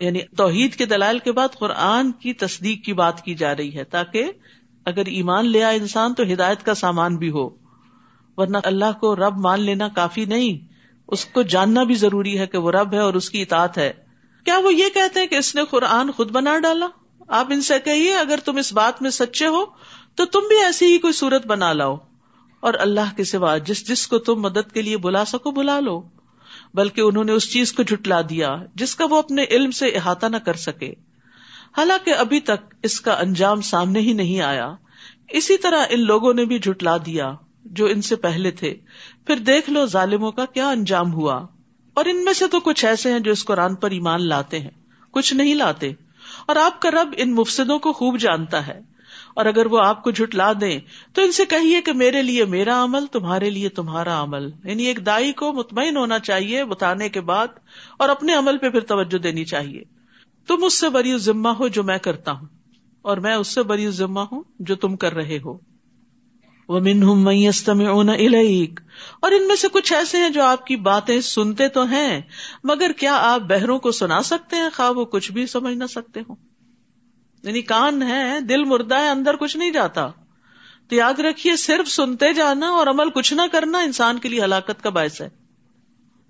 یعنی 0.00 0.18
توحید 0.36 0.74
کے 0.74 0.86
دلائل 0.86 1.18
کے 1.18 1.32
بعد 1.32 1.48
قرآن 1.58 2.12
کی 2.12 2.32
تصدیق 2.32 2.84
کی 2.84 2.92
بات 2.92 3.24
کی 3.24 3.34
جا 3.34 3.56
رہی 3.56 3.76
ہے 3.76 3.84
تاکہ 3.84 4.30
اگر 4.84 5.06
ایمان 5.06 5.46
لیا 5.46 5.68
انسان 5.68 6.14
تو 6.14 6.22
ہدایت 6.32 6.62
کا 6.62 6.74
سامان 6.74 7.16
بھی 7.16 7.30
ہو۔ 7.30 7.67
ورنہ 8.38 8.58
اللہ 8.64 8.98
کو 9.00 9.16
رب 9.16 9.36
مان 9.36 9.60
لینا 9.60 9.88
کافی 9.88 10.24
نہیں۔ 10.24 10.72
اس 11.08 11.24
کو 11.24 11.42
جاننا 11.42 11.82
بھی 11.82 11.94
ضروری 11.94 12.38
ہے 12.38 12.46
کہ 12.46 12.58
وہ 12.58 12.70
رب 12.70 12.92
ہے 12.92 12.98
اور 12.98 13.14
اس 13.14 13.30
کی 13.30 13.42
اطاعت 13.42 13.78
ہے۔ 13.78 13.92
کیا 14.44 14.58
وہ 14.58 14.74
یہ 14.74 14.84
کہتے 14.94 15.20
ہیں 15.20 15.26
کہ 15.26 15.34
اس 15.34 15.54
نے 15.54 15.62
قرآن 15.70 16.10
خود 16.10 16.30
بنا 16.30 16.58
ڈالا؟ 16.58 16.86
آپ 17.28 17.46
ان 17.50 17.60
سے 17.60 17.74
کہیے، 17.84 18.14
اگر 18.14 18.38
تم 18.44 18.56
اس 18.56 18.72
بات 18.72 19.02
میں 19.02 19.10
سچے 19.10 19.46
ہو، 19.46 19.64
تو 20.14 20.24
تم 20.24 20.40
بھی 20.48 20.64
ایسی 20.64 20.86
ہی 20.86 20.98
کوئی 20.98 21.12
صورت 21.12 21.46
بنا 21.46 21.72
لاؤ۔ 21.72 21.96
اور 22.60 22.74
اللہ 22.78 23.16
کے 23.16 23.24
سوا 23.24 23.58
جس 23.58 23.88
جس 23.88 24.06
کو 24.06 24.18
تم 24.18 24.34
مدد 24.34 24.72
کے 24.72 24.82
لیے 24.82 24.96
بلا 24.96 25.24
سکو، 25.24 25.50
بلا 25.50 25.80
لو۔ 25.80 26.02
بلکہ 26.74 27.00
انہوں 27.00 27.24
نے 27.24 27.32
اس 27.32 27.52
چیز 27.52 27.72
کو 27.72 27.82
جھٹلا 27.82 28.20
دیا، 28.30 28.56
جس 28.74 28.96
کا 28.96 29.04
وہ 29.10 29.18
اپنے 29.18 29.44
علم 29.50 29.70
سے 29.70 29.86
احاطہ 29.86 30.26
نہ 30.26 30.36
کر 30.36 30.54
سکے۔ 30.54 30.94
حالانکہ 31.78 32.10
ابھی 32.10 32.40
تک 32.40 32.74
اس 32.82 33.00
کا 33.00 33.12
انجام 33.12 33.60
سامنے 33.60 34.00
ہی 34.00 34.12
نہیں 34.12 34.40
آیا۔ 34.40 34.74
اسی 35.28 35.56
طرح 35.56 35.84
ان 35.90 36.00
لوگوں 36.00 36.34
نے 36.34 36.44
بھی 36.44 36.58
جھٹلا 36.58 36.96
دیا۔ 37.06 37.32
جو 37.70 37.86
ان 37.86 38.02
سے 38.02 38.16
پہلے 38.16 38.50
تھے۔ 38.50 38.74
پھر 39.26 39.36
دیکھ 39.36 39.70
لو 39.70 39.86
ظالموں 39.86 40.32
کا 40.32 40.44
کیا 40.46 40.68
انجام 40.68 41.12
ہوا۔ 41.12 41.46
اور 41.94 42.04
ان 42.04 42.24
میں 42.24 42.32
سے 42.32 42.46
تو 42.46 42.60
کچھ 42.60 42.84
ایسے 42.84 43.12
ہیں 43.12 43.20
جو 43.20 43.32
اس 43.32 43.44
قرآن 43.44 43.74
پر 43.74 43.90
ایمان 43.90 44.28
لاتے 44.28 44.58
ہیں۔ 44.58 44.70
کچھ 45.10 45.34
نہیں 45.34 45.54
لاتے۔ 45.54 45.92
اور 46.46 46.56
آپ 46.56 46.82
کا 46.82 46.90
رب 46.90 47.14
ان 47.16 47.34
مفسدوں 47.34 47.78
کو 47.78 47.92
خوب 47.92 48.18
جانتا 48.18 48.66
ہے۔ 48.66 48.80
اور 49.34 49.46
اگر 49.46 49.66
وہ 49.66 49.80
آپ 49.82 50.04
کو 50.04 50.10
جھٹلا 50.10 50.52
دیں، 50.60 50.80
تو 51.12 51.22
ان 51.22 51.32
سے 51.32 51.44
کہیے 51.44 51.82
کہ 51.82 51.92
میرے 51.92 52.22
لیے 52.22 52.44
میرا 52.44 52.84
عمل، 52.84 53.06
تمہارے 53.06 53.50
لیے 53.50 53.68
تمہارا 53.68 54.22
عمل۔ 54.22 54.50
یعنی 54.64 54.84
ایک 54.84 55.06
دائی 55.06 55.32
کو 55.32 55.52
مطمئن 55.52 55.96
ہونا 55.96 56.18
چاہیے 56.18 56.64
بتانے 56.64 57.08
کے 57.08 57.20
بعد، 57.20 57.46
اور 57.98 58.08
اپنے 58.08 58.34
عمل 58.34 58.58
پہ 58.58 58.68
پھر 58.68 58.80
توجہ 58.80 59.18
دینی 59.18 59.44
چاہیے۔ 59.44 59.82
تم 60.46 60.64
اس 60.64 60.74
سے 60.74 60.88
بری 60.88 61.18
ذمہ 61.18 61.48
ہو 61.48 61.68
جو 61.68 61.82
میں 61.82 61.98
کرتا 61.98 62.32
ہوں۔ 62.32 62.46
اور 63.02 63.16
میں 63.16 63.34
اس 63.34 63.48
سے 63.48 63.62
بری 63.62 63.90
ذمہ 63.90 64.20
ہوں 64.20 64.42
جو 64.58 64.76
تم 64.76 64.96
کر 64.96 65.14
رہے 65.14 65.38
ہو۔ 65.44 65.77
وہ 66.68 66.80
منہم 66.80 67.28
الیک 67.28 68.80
اور 69.20 69.32
ان 69.32 69.46
میں 69.46 69.56
سے 69.56 69.68
کچھ 69.72 69.92
ایسے 69.92 70.18
ہیں 70.18 70.30
جو 70.30 70.42
آپ 70.42 70.66
کی 70.66 70.76
باتیں 70.76 71.20
سنتے 71.20 71.68
تو 71.68 71.84
ہیں، 71.84 72.20
مگر 72.64 72.90
کیا 72.96 73.18
آپ 73.20 73.40
بہروں 73.40 73.78
کو 73.78 73.90
سنا 73.90 74.22
سکتے 74.22 74.56
ہیں؟ 74.56 74.68
خواہ 74.76 74.90
وہ 74.90 75.04
کچھ 75.04 75.32
بھی 75.32 75.46
سمجھ 75.46 75.76
نہ 75.76 75.84
سکتے 75.90 76.20
ہوں۔ 76.20 76.36
یعنی 77.42 77.62
کان 77.62 78.02
ہے، 78.02 78.40
دل 78.40 78.64
مردہ 78.64 78.94
ہے، 78.94 79.08
اندر 79.08 79.36
کچھ 79.36 79.56
نہیں 79.56 79.70
جاتا۔ 79.70 80.08
تو 80.88 80.94
یاد 80.94 81.20
رکھیے، 81.20 81.56
صرف 81.56 81.88
سنتے 81.88 82.32
جانا 82.32 82.68
اور 82.68 82.86
عمل 82.86 83.10
کچھ 83.10 83.34
نہ 83.34 83.42
کرنا 83.52 83.78
انسان 83.78 84.18
کے 84.18 84.28
لیے 84.28 84.44
ہلاکت 84.44 84.82
کا 84.82 84.90
باعث 84.90 85.20
ہے۔ 85.20 85.28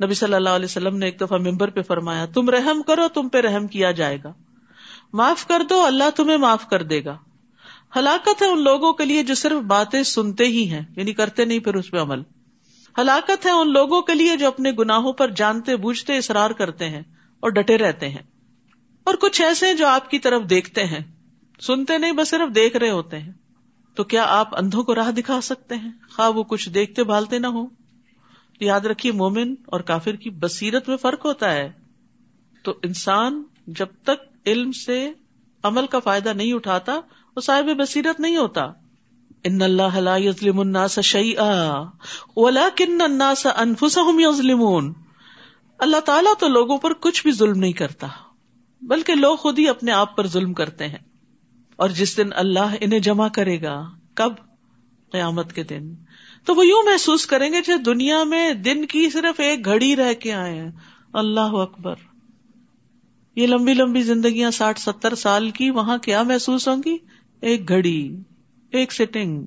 نبی 0.04 0.14
صلی 0.14 0.34
اللہ 0.34 0.48
علیہ 0.48 0.64
وسلم 0.64 0.96
نے 0.96 1.06
ایک 1.06 1.20
دفعہ 1.20 1.38
ممبر 1.38 1.70
پہ 1.70 1.82
فرمایا، 1.82 2.26
تم 2.26 2.50
رحم 2.50 2.82
کرو، 2.82 3.08
تم 3.08 3.28
پہ 3.28 3.40
رحم 3.40 3.66
کیا 3.66 3.90
جائے 3.90 4.18
گا۔ 4.24 4.32
معاف 5.12 5.46
کر 5.46 5.62
دو، 5.70 5.86
اللہ 5.86 6.10
تمہیں 6.16 6.36
معاف 6.36 6.68
کر 6.68 6.82
دے 6.82 7.04
گا۔ 7.04 7.18
ہلاکت 7.96 8.42
ہے 8.42 8.46
ان 8.46 8.62
لوگوں 8.62 8.92
کے 8.92 9.04
لیے 9.04 9.22
جو 9.22 9.34
صرف 9.34 9.64
باتیں 9.64 10.02
سنتے 10.02 10.44
ہی 10.44 10.70
ہیں 10.70 10.82
یعنی 10.96 11.12
کرتے 11.12 11.44
نہیں 11.44 11.58
پھر 11.58 11.74
اس 11.74 11.90
پہ 11.90 11.98
عمل۔ 11.98 12.22
ہلاکت 12.98 13.46
ہے 13.46 13.50
ان 13.50 13.72
لوگوں 13.72 14.02
کے 14.02 14.14
لیے 14.14 14.36
جو 14.36 14.46
اپنے 14.46 14.72
گناہوں 14.78 15.12
پر 15.12 15.30
جانتے، 15.30 15.76
بوجھتے، 15.76 16.16
اصرار 16.16 16.50
کرتے 16.50 16.88
ہیں 16.88 17.02
اور 17.40 17.50
ڈٹے 17.50 17.78
رہتے 17.78 18.08
ہیں۔ 18.08 18.22
اور 19.04 19.14
کچھ 19.14 19.42
ایسے 19.42 19.74
جو 19.74 19.86
آپ 19.86 20.10
کی 20.10 20.18
طرف 20.18 20.42
دیکھتے 20.50 20.84
ہیں۔ 20.84 21.00
سنتے 21.60 21.98
نہیں، 21.98 22.12
بس 22.12 22.28
صرف 22.28 22.54
دیکھ 22.54 22.76
رہے 22.76 22.90
ہوتے 22.90 23.18
ہیں۔ 23.18 23.32
تو 23.94 24.04
کیا 24.04 24.24
آپ 24.28 24.58
اندھوں 24.58 24.84
کو 24.84 24.94
راہ 24.94 25.10
دکھا 25.10 25.40
سکتے 25.40 25.74
ہیں؟ 25.74 25.90
خواہ 26.10 26.30
وہ 26.30 26.42
کچھ 26.42 26.68
دیکھتے 26.68 27.04
بھالتے 27.04 27.38
نہ 27.38 27.46
ہو 27.46 27.66
یاد 28.60 28.80
رکھیے، 28.80 29.12
مومن 29.12 29.54
اور 29.66 29.80
کافر 29.80 30.12
کی 30.12 30.30
بصیرت 30.30 30.88
میں 30.88 30.96
فرق 30.96 31.24
ہوتا 31.24 31.52
ہے۔ 31.52 31.72
تو 32.62 32.74
انسان 32.82 33.42
جب 33.66 33.86
تک 34.02 34.46
علم 34.46 34.72
سے 34.72 35.12
عمل 35.62 35.86
کا 35.86 35.98
فائدہ 35.98 36.28
نہیں 36.28 36.52
اٹھاتا 36.52 37.00
وہ 37.38 37.42
صاحب 37.42 37.64
بصیرت 37.64 38.20
نہیں 38.20 38.36
ہوتا۔ 38.36 38.62
ان 39.44 39.62
اللہ 39.62 40.18
یظلم 40.18 40.60
الناس 40.60 41.00
شیئا 41.00 41.82
ولکن 42.36 43.00
الناس 43.00 43.46
انفسهم 43.56 44.20
یظلمون۔ 44.20 44.94
اللہ 45.78 46.00
تعالیٰ 46.00 46.32
تو 46.38 46.48
لوگوں 46.48 46.78
پر 46.78 46.92
کچھ 46.92 47.22
بھی 47.22 47.32
ظلم 47.32 47.58
نہیں 47.58 47.72
کرتا، 47.72 48.06
بلکہ 48.82 49.14
لوگ 49.14 49.36
خود 49.36 49.58
ہی 49.58 49.68
اپنے 49.68 49.92
آپ 49.92 50.16
پر 50.16 50.26
ظلم 50.26 50.54
کرتے 50.54 50.88
ہیں۔ 50.88 50.98
اور 51.76 51.88
جس 51.88 52.16
دن 52.16 52.28
اللہ 52.32 52.74
انہیں 52.80 53.00
جمع 53.00 53.28
کرے 53.28 53.62
گا، 53.62 53.90
کب؟ 54.14 54.32
قیامت 55.12 55.52
کے 55.52 55.62
دن۔ 55.62 55.94
تو 56.44 56.54
وہ 56.54 56.66
یوں 56.66 56.82
محسوس 56.82 57.26
کریں 57.26 57.52
گے 57.52 57.56
جیسے 57.56 57.76
دنیا 57.76 58.24
میں 58.24 58.54
دن 58.54 58.86
کی 58.86 59.10
صرف 59.10 59.40
ایک 59.40 59.64
گھڑی 59.64 59.96
رہ 59.96 60.14
کے 60.14 60.34
آئے 60.34 60.60
ہیں۔ 60.60 60.70
اللہ 61.12 61.40
اکبر۔ 61.40 61.94
یہ 63.36 63.46
لمبی 63.46 63.74
لمبی 63.74 64.02
زندگیاں 64.02 64.50
ساٹھ 64.50 64.80
ستر 64.80 65.14
سال 65.14 65.50
کی، 65.50 65.70
وہاں 65.70 65.98
کیا 65.98 66.22
محسوس 66.22 66.68
ہوں 66.68 66.82
گی؟ 66.84 66.96
ایک 67.40 67.68
گھڑی، 67.68 68.16
ایک 68.70 68.92
سٹنگ 68.92 69.44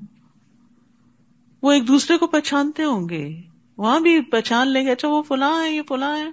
وہ 1.61 1.71
ایک 1.71 1.87
دوسرے 1.87 2.17
کو 2.17 2.27
پہچانتے 2.27 2.83
ہوں 2.83 3.09
گے۔ 3.09 3.41
وہاں 3.77 3.99
بھی 3.99 4.21
پہچان 4.21 4.67
لیں 4.67 4.85
گے 4.85 4.91
اچھا 4.91 5.07
وہ 5.07 5.23
فلاں 5.23 5.63
ہے 5.63 5.71
یہ 5.71 5.81
فلاں 5.89 6.17
ہے 6.17 6.29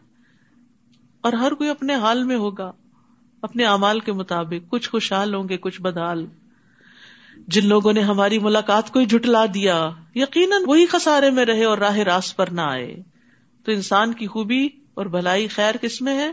اور 1.20 1.32
ہر 1.32 1.52
کوئی 1.52 1.70
اپنے 1.70 1.94
حال 1.94 2.24
میں 2.24 2.36
ہوگا، 2.36 2.72
اپنے 3.42 3.64
امال 3.64 4.00
کے 4.00 4.12
مطابق۔ 4.12 4.70
کچھ 4.70 4.90
خوشحال 4.90 5.34
ہوں 5.34 5.48
گے، 5.48 5.56
کچھ 5.56 5.82
بدحال۔ 5.82 6.26
جن 7.48 7.66
لوگوں 7.66 7.92
نے 7.92 8.00
ہماری 8.00 8.38
ملاقات 8.38 8.92
کو 8.92 9.00
ہی 9.00 9.06
جٹلا 9.06 9.46
دیا، 9.54 9.90
یقیناً 10.14 10.62
وہی 10.66 10.86
خسارے 10.86 11.30
میں 11.30 11.44
رہے 11.44 11.64
اور 11.64 11.78
راہ 11.78 11.96
راست 11.96 12.36
پر 12.36 12.46
نہ 12.46 12.60
آئے۔ 12.60 12.96
تو 13.64 13.72
انسان 13.72 14.12
کی 14.12 14.26
خوبی 14.26 14.68
اور 14.94 15.06
بھلائی 15.06 15.48
خیر 15.48 15.76
کس 15.76 16.02
میں 16.02 16.18
ہے؟ 16.18 16.32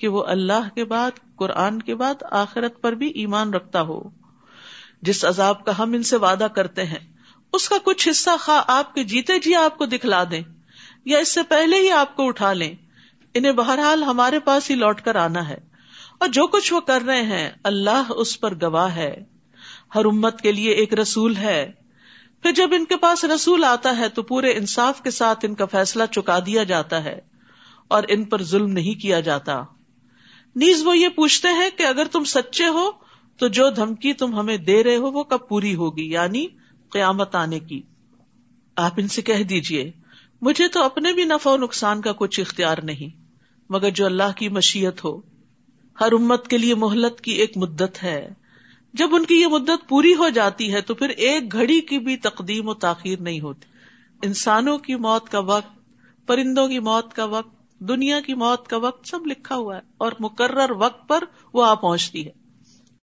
کہ 0.00 0.08
وہ 0.08 0.24
اللہ 0.24 0.74
کے 0.74 0.84
بعد، 0.84 1.10
قرآن 1.36 1.82
کے 1.82 1.94
بعد، 1.94 2.14
آخرت 2.30 2.80
پر 2.80 2.92
بھی 2.92 3.06
ایمان 3.06 3.54
رکھتا 3.54 3.82
ہو۔ 3.82 4.08
جس 5.02 5.24
عذاب 5.24 5.64
کا 5.64 5.78
ہم 5.78 5.92
ان 5.92 6.02
سے 6.02 6.16
وعدہ 6.16 6.46
کرتے 6.54 6.84
ہیں، 6.84 6.98
اس 7.52 7.68
کا 7.68 7.76
کچھ 7.84 8.08
حصہ 8.08 8.30
خواہ 8.40 8.62
آپ 8.66 8.94
کے 8.94 9.04
جیتے 9.04 9.38
جی 9.38 9.54
آپ 9.54 9.78
کو 9.78 9.86
دکھلا 9.86 10.24
دیں، 10.24 10.42
یا 11.04 11.18
اس 11.18 11.34
سے 11.34 11.42
پہلے 11.42 11.76
ہی 11.76 11.90
آپ 11.90 12.16
کو 12.16 12.28
اٹھا 12.28 12.52
لیں۔ 12.52 12.74
انہیں 13.34 13.52
بہرحال 13.52 14.02
ہمارے 14.02 14.38
پاس 14.38 14.70
ہی 14.70 14.74
لوٹ 14.74 15.00
کر 15.00 15.14
آنا 15.14 15.48
ہے۔ 15.48 15.58
اور 16.18 16.28
جو 16.28 16.46
کچھ 16.46 16.72
وہ 16.72 16.80
کر 16.80 17.02
رہے 17.06 17.22
ہیں، 17.22 17.50
اللہ 17.64 18.12
اس 18.16 18.40
پر 18.40 18.54
گواہ 18.62 18.96
ہے۔ 18.96 19.24
ہر 19.94 20.04
امت 20.04 20.40
کے 20.40 20.52
لیے 20.52 20.70
ایک 20.70 20.94
رسول 20.94 21.36
ہے۔ 21.36 21.72
پھر 22.42 22.52
جب 22.52 22.68
ان 22.72 22.84
کے 22.84 22.96
پاس 22.96 23.24
رسول 23.24 23.64
آتا 23.64 23.98
ہے، 23.98 24.08
تو 24.08 24.22
پورے 24.22 24.52
انصاف 24.52 25.02
کے 25.02 25.10
ساتھ 25.10 25.44
ان 25.44 25.54
کا 25.54 25.64
فیصلہ 25.66 26.02
چکا 26.10 26.38
دیا 26.46 26.64
جاتا 26.64 27.04
ہے۔ 27.04 27.20
اور 27.88 28.02
ان 28.08 28.24
پر 28.24 28.42
ظلم 28.42 28.70
نہیں 28.72 29.00
کیا 29.00 29.20
جاتا۔ 29.20 29.62
نیز 30.56 30.86
وہ 30.86 30.98
یہ 30.98 31.08
پوچھتے 31.08 31.48
ہیں 31.48 31.70
کہ 31.76 31.82
اگر 31.82 32.04
تم 32.04 32.24
سچے 32.24 32.66
ہو 32.66 32.90
تو 33.38 33.48
جو 33.48 33.70
دھمکی 33.70 34.12
تم 34.12 34.38
ہمیں 34.38 34.56
دے 34.56 34.84
رہے 34.84 34.96
ہو 34.96 35.10
وہ 35.10 35.22
کب 35.22 35.38
پوری 35.48 35.74
ہوگی؟ 35.74 36.10
یعنی 36.12 36.46
قیامت 36.90 37.34
آنے 37.34 37.58
کی۔ 37.58 37.82
آپ 38.76 38.92
ان 38.96 39.08
سے 39.08 39.22
کہہ 39.22 39.42
دیجیے 39.42 39.90
مجھے 40.42 40.68
تو 40.68 40.82
اپنے 40.82 41.12
بھی 41.12 41.24
نفع 41.24 41.50
و 41.50 41.56
نقصان 41.56 42.00
کا 42.00 42.12
کچھ 42.12 42.40
اختیار 42.40 42.78
نہیں، 42.82 43.22
مگر 43.70 43.90
جو 43.90 44.06
اللہ 44.06 44.32
کی 44.36 44.48
مشیت 44.48 45.04
ہو، 45.04 45.20
ہر 46.00 46.12
امت 46.12 46.48
کے 46.48 46.58
لیے 46.58 46.74
مہلت 46.74 47.20
کی 47.20 47.32
ایک 47.32 47.56
مدت 47.56 48.02
ہے۔ 48.02 48.28
جب 48.94 49.08
ان 49.14 49.24
کی 49.24 49.34
یہ 49.34 49.46
مدت 49.46 49.88
پوری 49.88 50.14
ہو 50.14 50.28
جاتی 50.28 50.72
ہے 50.72 50.80
تو 50.80 50.94
پھر 50.94 51.08
ایک 51.08 51.52
گھڑی 51.52 51.80
کی 51.80 51.98
بھی 51.98 52.16
تقدیم 52.16 52.68
و 52.68 52.74
تاخیر 52.74 53.20
نہیں 53.20 53.40
ہوتی۔ 53.40 53.68
انسانوں 54.22 54.78
کی 54.78 54.94
موت 54.94 55.28
کا 55.28 55.38
وقت، 55.38 55.78
پرندوں 56.26 56.68
کی 56.68 56.78
موت 56.78 57.14
کا 57.14 57.24
وقت، 57.24 57.78
دنیا 57.78 58.20
کی 58.20 58.34
موت 58.34 58.68
کا 58.68 58.76
وقت 58.76 59.08
سب 59.08 59.26
لکھا 59.26 59.54
ہوا 59.54 59.76
ہے 59.76 59.80
اور 59.98 60.12
مقرر 60.20 60.70
وقت 60.70 61.08
پر 61.08 61.24
وہ 61.54 61.64
آ 61.64 61.74
پہنچتی 61.74 62.26
ہے۔ 62.26 62.47